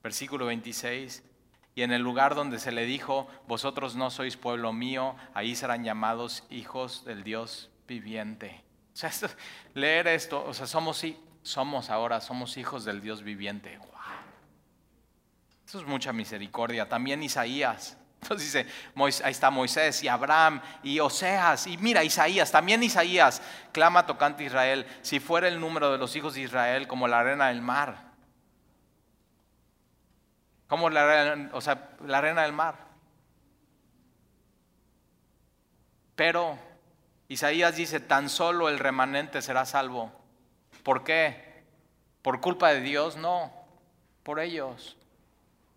[0.02, 1.22] Versículo 26.
[1.76, 5.84] Y en el lugar donde se le dijo, vosotros no sois pueblo mío, ahí serán
[5.84, 8.64] llamados hijos del Dios viviente.
[8.92, 9.12] O sea,
[9.74, 11.04] leer esto, o sea, somos,
[11.42, 13.78] somos ahora, somos hijos del Dios viviente.
[15.66, 16.88] Eso es mucha misericordia.
[16.88, 17.96] También Isaías.
[18.24, 18.66] Entonces dice,
[19.22, 21.66] ahí está Moisés y Abraham y Oseas.
[21.66, 26.34] Y mira, Isaías, también Isaías clama tocante Israel, si fuera el número de los hijos
[26.34, 28.12] de Israel como la arena del mar.
[30.68, 32.78] Como la, o sea, la arena del mar.
[36.16, 36.58] Pero
[37.28, 40.10] Isaías dice, tan solo el remanente será salvo.
[40.82, 41.62] ¿Por qué?
[42.22, 43.16] ¿Por culpa de Dios?
[43.16, 43.52] No,
[44.22, 44.96] por ellos.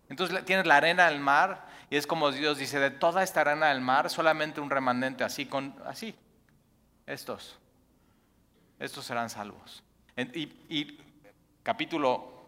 [0.08, 3.68] Entonces tienes la arena del mar y es como Dios dice, de toda esta arena
[3.68, 6.14] del mar, solamente un remanente así, con, así,
[7.06, 7.58] estos,
[8.78, 9.82] estos serán salvos.
[10.16, 10.98] Y, y
[11.62, 12.38] capítulo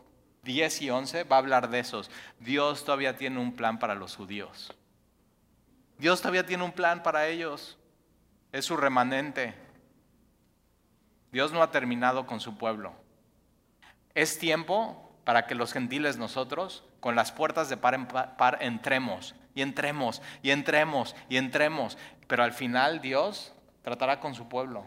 [0.42, 2.10] 10 y 11 va a hablar de esos.
[2.38, 4.74] Dios todavía tiene un plan para los judíos.
[5.98, 7.78] Dios todavía tiene un plan para ellos.
[8.52, 9.54] Es su remanente.
[11.32, 12.92] Dios no ha terminado con su pueblo.
[14.14, 19.34] Es tiempo para que los gentiles nosotros, con las puertas de par en par, entremos
[19.54, 21.98] y entremos y entremos y entremos.
[22.26, 24.84] Pero al final Dios tratará con su pueblo.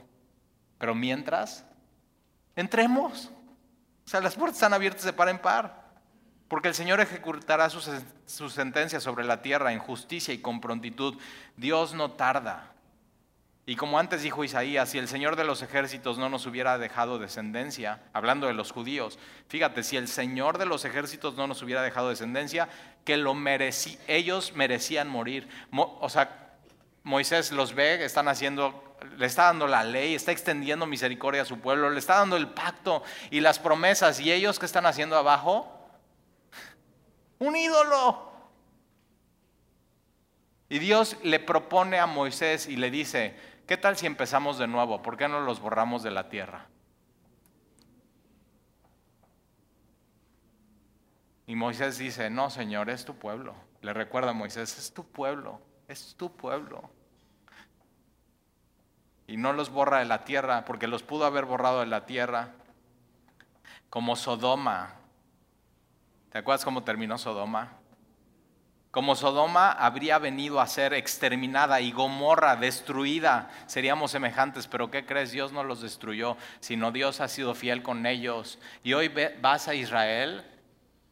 [0.78, 1.66] Pero mientras,
[2.56, 3.32] entremos.
[4.06, 5.84] O sea, las puertas están abiertas de par en par.
[6.48, 7.82] Porque el Señor ejecutará su,
[8.26, 11.18] su sentencia sobre la tierra en justicia y con prontitud.
[11.58, 12.73] Dios no tarda.
[13.66, 17.18] Y como antes dijo Isaías, si el Señor de los ejércitos no nos hubiera dejado
[17.18, 21.82] descendencia, hablando de los judíos, fíjate, si el Señor de los ejércitos no nos hubiera
[21.82, 22.68] dejado descendencia,
[23.06, 23.14] que
[24.08, 25.48] ellos merecían morir.
[25.72, 26.44] o sea,
[27.04, 31.60] Moisés los ve, están haciendo, le está dando la ley, está extendiendo misericordia a su
[31.60, 33.02] pueblo, le está dando el pacto
[33.32, 35.90] y las promesas, y ellos que están haciendo abajo,
[37.40, 38.32] un ídolo.
[40.70, 43.36] Y Dios le propone a Moisés y le dice,
[43.68, 45.02] ¿Qué tal si empezamos de nuevo?
[45.02, 46.68] ¿Por qué no los borramos de la tierra?
[51.48, 53.56] Y Moisés dice, no, Señor, es tu pueblo.
[53.82, 56.90] Le recuerda a Moisés, es tu pueblo, es tu pueblo.
[59.28, 62.50] Y no los borra de la tierra, porque los pudo haber borrado de la tierra,
[63.90, 64.96] como Sodoma.
[66.32, 67.78] ¿Te acuerdas cómo terminó Sodoma?
[68.94, 75.32] Como Sodoma habría venido a ser exterminada y Gomorra destruida, seríamos semejantes, pero ¿qué crees?
[75.32, 78.60] Dios no los destruyó, sino Dios ha sido fiel con ellos.
[78.84, 80.46] Y hoy vas a Israel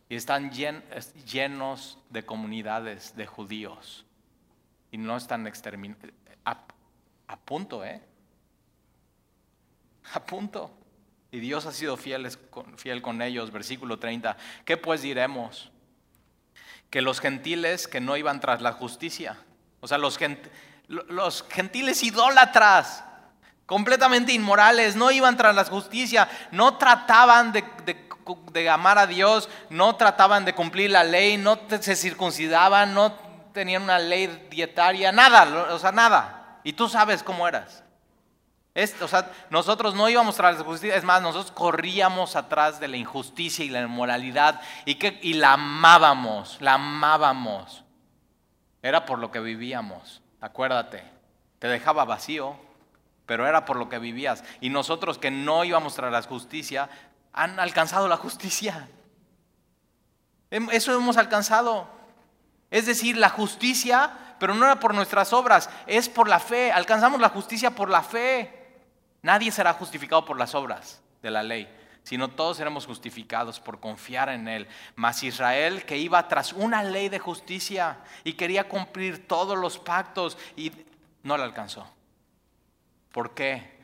[0.09, 4.05] y están llenos de comunidades de judíos
[4.91, 6.13] y no están exterminados.
[6.45, 7.99] A, punto, ¿eh?
[10.13, 10.69] A punto.
[11.31, 12.29] Y Dios ha sido fiel,
[12.77, 13.49] fiel con ellos.
[13.49, 14.37] Versículo 30.
[14.65, 15.70] ¿Qué pues diremos?
[16.91, 19.37] Que los gentiles que no iban tras la justicia.
[19.79, 20.19] O sea, los,
[20.87, 23.03] los gentiles idólatras,
[23.65, 27.63] completamente inmorales, no iban tras la justicia, no trataban de,
[28.51, 33.13] de, amar a Dios, no trataban de cumplir la ley, no se circuncidaban, no
[33.53, 36.59] tenían una ley dietaria, nada, o sea, nada.
[36.63, 37.83] Y tú sabes cómo eras
[39.01, 42.97] o sea, nosotros no íbamos tras la justicia, es más, nosotros corríamos atrás de la
[42.97, 47.83] injusticia y la inmoralidad y, que, y la amábamos, la amábamos.
[48.81, 51.03] Era por lo que vivíamos, acuérdate.
[51.59, 52.55] Te dejaba vacío,
[53.25, 54.43] pero era por lo que vivías.
[54.61, 56.89] Y nosotros que no íbamos tras la justicia,
[57.33, 58.87] han alcanzado la justicia.
[60.49, 61.87] Eso hemos alcanzado.
[62.71, 66.71] Es decir, la justicia, pero no era por nuestras obras, es por la fe.
[66.71, 68.60] Alcanzamos la justicia por la fe.
[69.21, 71.69] Nadie será justificado por las obras de la ley,
[72.03, 74.67] sino todos seremos justificados por confiar en Él.
[74.95, 80.37] Mas Israel, que iba tras una ley de justicia y quería cumplir todos los pactos,
[80.55, 80.71] y
[81.23, 81.87] no la alcanzó.
[83.11, 83.79] ¿Por qué?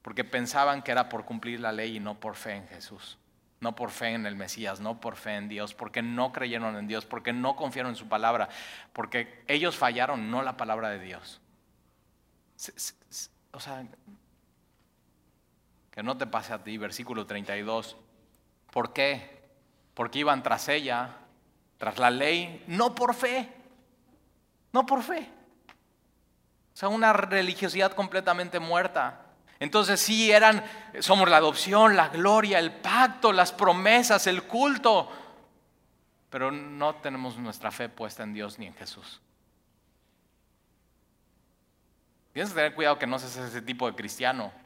[0.00, 3.18] Porque pensaban que era por cumplir la ley y no por fe en Jesús.
[3.60, 6.86] No por fe en el Mesías, no por fe en Dios, porque no creyeron en
[6.86, 8.48] Dios, porque no confiaron en su palabra,
[8.92, 11.40] porque ellos fallaron, no la palabra de Dios.
[13.52, 13.86] O sea,
[15.94, 17.96] que no te pase a ti, versículo 32.
[18.72, 19.48] ¿Por qué?
[19.94, 21.18] Porque iban tras ella,
[21.78, 23.48] tras la ley, no por fe,
[24.72, 25.30] no por fe.
[26.74, 29.20] O sea, una religiosidad completamente muerta.
[29.60, 30.64] Entonces sí eran,
[30.98, 35.08] somos la adopción, la gloria, el pacto, las promesas, el culto,
[36.28, 39.20] pero no tenemos nuestra fe puesta en Dios ni en Jesús.
[42.32, 44.63] Tienes que tener cuidado que no seas ese tipo de cristiano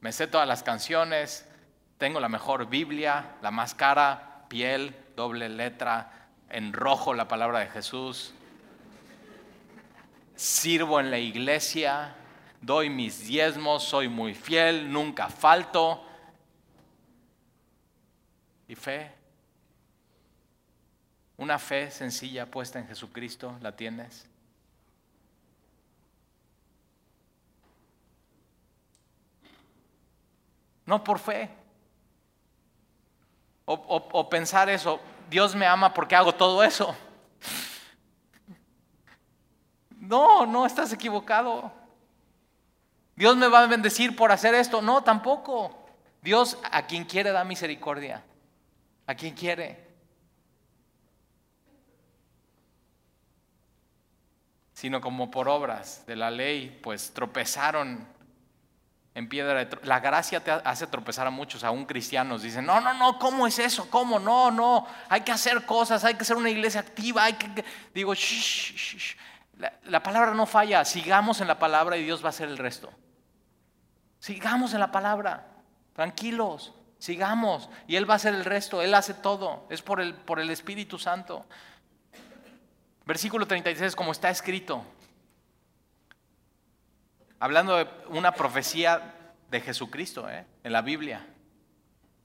[0.00, 1.46] me sé todas las canciones,
[1.98, 7.66] tengo la mejor Biblia, la más cara, piel, doble letra, en rojo la palabra de
[7.66, 8.32] Jesús.
[10.36, 12.14] Sirvo en la iglesia,
[12.60, 16.04] doy mis diezmos, soy muy fiel, nunca falto.
[18.68, 19.10] ¿Y fe?
[21.36, 24.27] Una fe sencilla puesta en Jesucristo, ¿la tienes?
[30.88, 31.50] No por fe.
[33.66, 36.96] O, pensar eso, Dios me ama porque hago todo eso.
[39.90, 41.70] No, no, estás equivocado.
[43.14, 44.80] Dios me va a bendecir por hacer esto.
[44.80, 45.78] No, tampoco.
[46.22, 48.24] Dios a quien quiere da misericordia.
[49.06, 49.86] A quien quiere.
[54.72, 58.08] Sino como por obras de la ley, pues tropezaron
[59.18, 62.42] en piedra de La gracia te hace tropezar a muchos, aún cristianos.
[62.42, 63.90] Dicen, no, no, no, ¿cómo es eso?
[63.90, 64.20] ¿Cómo?
[64.20, 67.64] No, no, hay que hacer cosas, hay que ser una iglesia activa, hay que...
[67.92, 69.16] Digo, shh,
[69.56, 72.58] La, la palabra no falla, sigamos en la palabra y Dios va a hacer el
[72.58, 72.92] resto.
[74.20, 75.48] Sigamos en la palabra,
[75.94, 77.68] tranquilos, sigamos.
[77.88, 80.48] Y Él va a hacer el resto, Él hace todo, es por el, por el
[80.50, 81.44] Espíritu Santo.
[83.04, 84.84] Versículo 36, como está escrito,
[87.40, 89.14] hablando de una profecía
[89.50, 90.44] de Jesucristo ¿eh?
[90.64, 91.26] en la Biblia,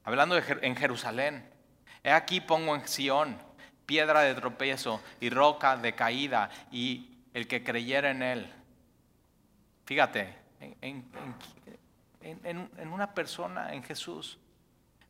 [0.03, 1.49] hablando de, en Jerusalén.
[2.03, 3.38] He aquí pongo en Sión
[3.86, 8.53] piedra de tropiezo y roca de caída y el que creyera en él.
[9.86, 10.36] Fíjate,
[10.82, 11.05] en,
[12.22, 14.39] en una persona, en Jesús.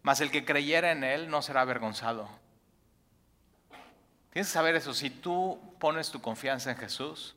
[0.01, 2.27] Mas el que creyera en él no será avergonzado.
[4.31, 4.93] Tienes que saber eso.
[4.93, 7.35] Si tú pones tu confianza en Jesús,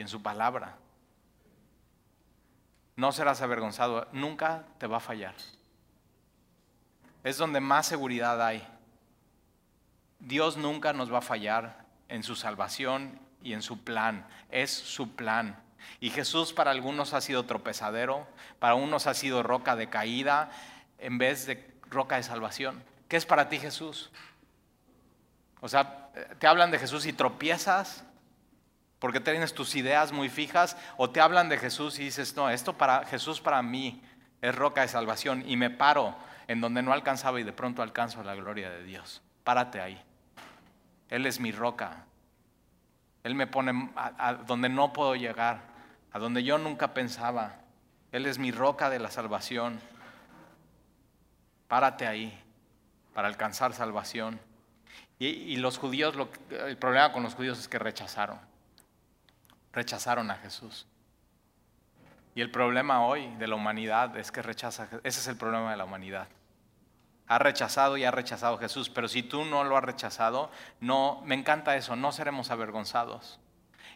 [0.00, 0.76] en su palabra.
[2.96, 5.34] No serás avergonzado, nunca te va a fallar.
[7.24, 8.66] Es donde más seguridad hay.
[10.18, 14.26] Dios nunca nos va a fallar en su salvación y en su plan.
[14.50, 15.62] Es su plan.
[15.98, 18.26] Y Jesús para algunos ha sido tropezadero,
[18.58, 20.50] para unos ha sido roca de caída
[20.98, 22.82] en vez de roca de salvación.
[23.08, 24.10] ¿Qué es para ti Jesús?
[25.60, 28.04] O sea, te hablan de Jesús y tropiezas
[29.00, 32.74] porque tienes tus ideas muy fijas o te hablan de Jesús y dices, no, esto
[32.74, 34.02] para Jesús para mí
[34.42, 36.14] es roca de salvación y me paro
[36.46, 39.22] en donde no alcanzaba y de pronto alcanzo la gloria de Dios.
[39.42, 40.00] Párate ahí.
[41.08, 42.04] Él es mi roca.
[43.24, 45.62] Él me pone a, donde no puedo llegar,
[46.12, 47.56] a donde yo nunca pensaba.
[48.12, 49.80] Él es mi roca de la salvación.
[51.68, 52.38] Párate ahí
[53.14, 54.38] para alcanzar salvación.
[55.18, 56.14] Y, los judíos,
[56.50, 58.49] el problema con los judíos es que rechazaron
[59.72, 60.86] rechazaron a Jesús.
[62.34, 65.76] Y el problema hoy de la humanidad es que rechaza, ese es el problema de
[65.76, 66.28] la humanidad.
[67.26, 70.50] Ha rechazado y ha rechazado a Jesús, pero si tú no lo has rechazado,
[70.80, 73.38] no, me encanta eso, no seremos avergonzados.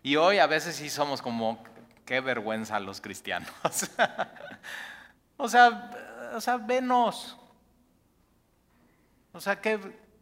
[0.02, 1.62] Y hoy a veces sí somos como,
[2.04, 3.50] qué vergüenza los cristianos.
[5.36, 5.90] o sea,
[6.34, 7.36] o sea, venos.
[9.32, 9.80] O sea, que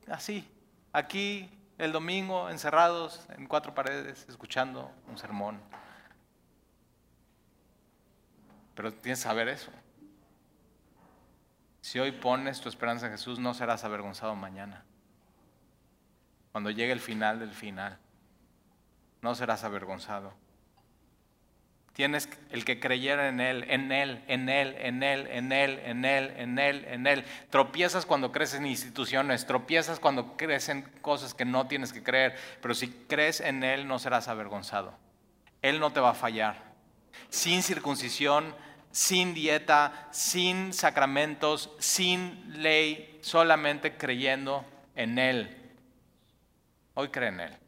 [0.09, 0.49] así,
[0.93, 1.51] aquí
[1.83, 5.61] el domingo encerrados en cuatro paredes escuchando un sermón.
[8.77, 9.73] Pero tienes que saber eso.
[11.81, 14.85] Si hoy pones tu esperanza en Jesús, no serás avergonzado mañana.
[16.53, 17.99] Cuando llegue el final del final,
[19.21, 20.35] no serás avergonzado.
[21.93, 26.05] Tienes el que creyera en Él, en Él, en Él, en Él, en Él, en
[26.05, 27.25] Él, en Él, en Él.
[27.51, 32.35] Tropiezas cuando crees en instituciones, tropiezas cuando crees en cosas que no tienes que creer,
[32.63, 34.95] pero si crees en Él no serás avergonzado.
[35.61, 36.73] Él no te va a fallar.
[37.29, 38.55] Sin circuncisión,
[38.91, 44.65] sin dieta, sin sacramentos, sin ley, solamente creyendo
[44.97, 45.59] en Él.
[46.95, 47.62] Hoy cree en Él.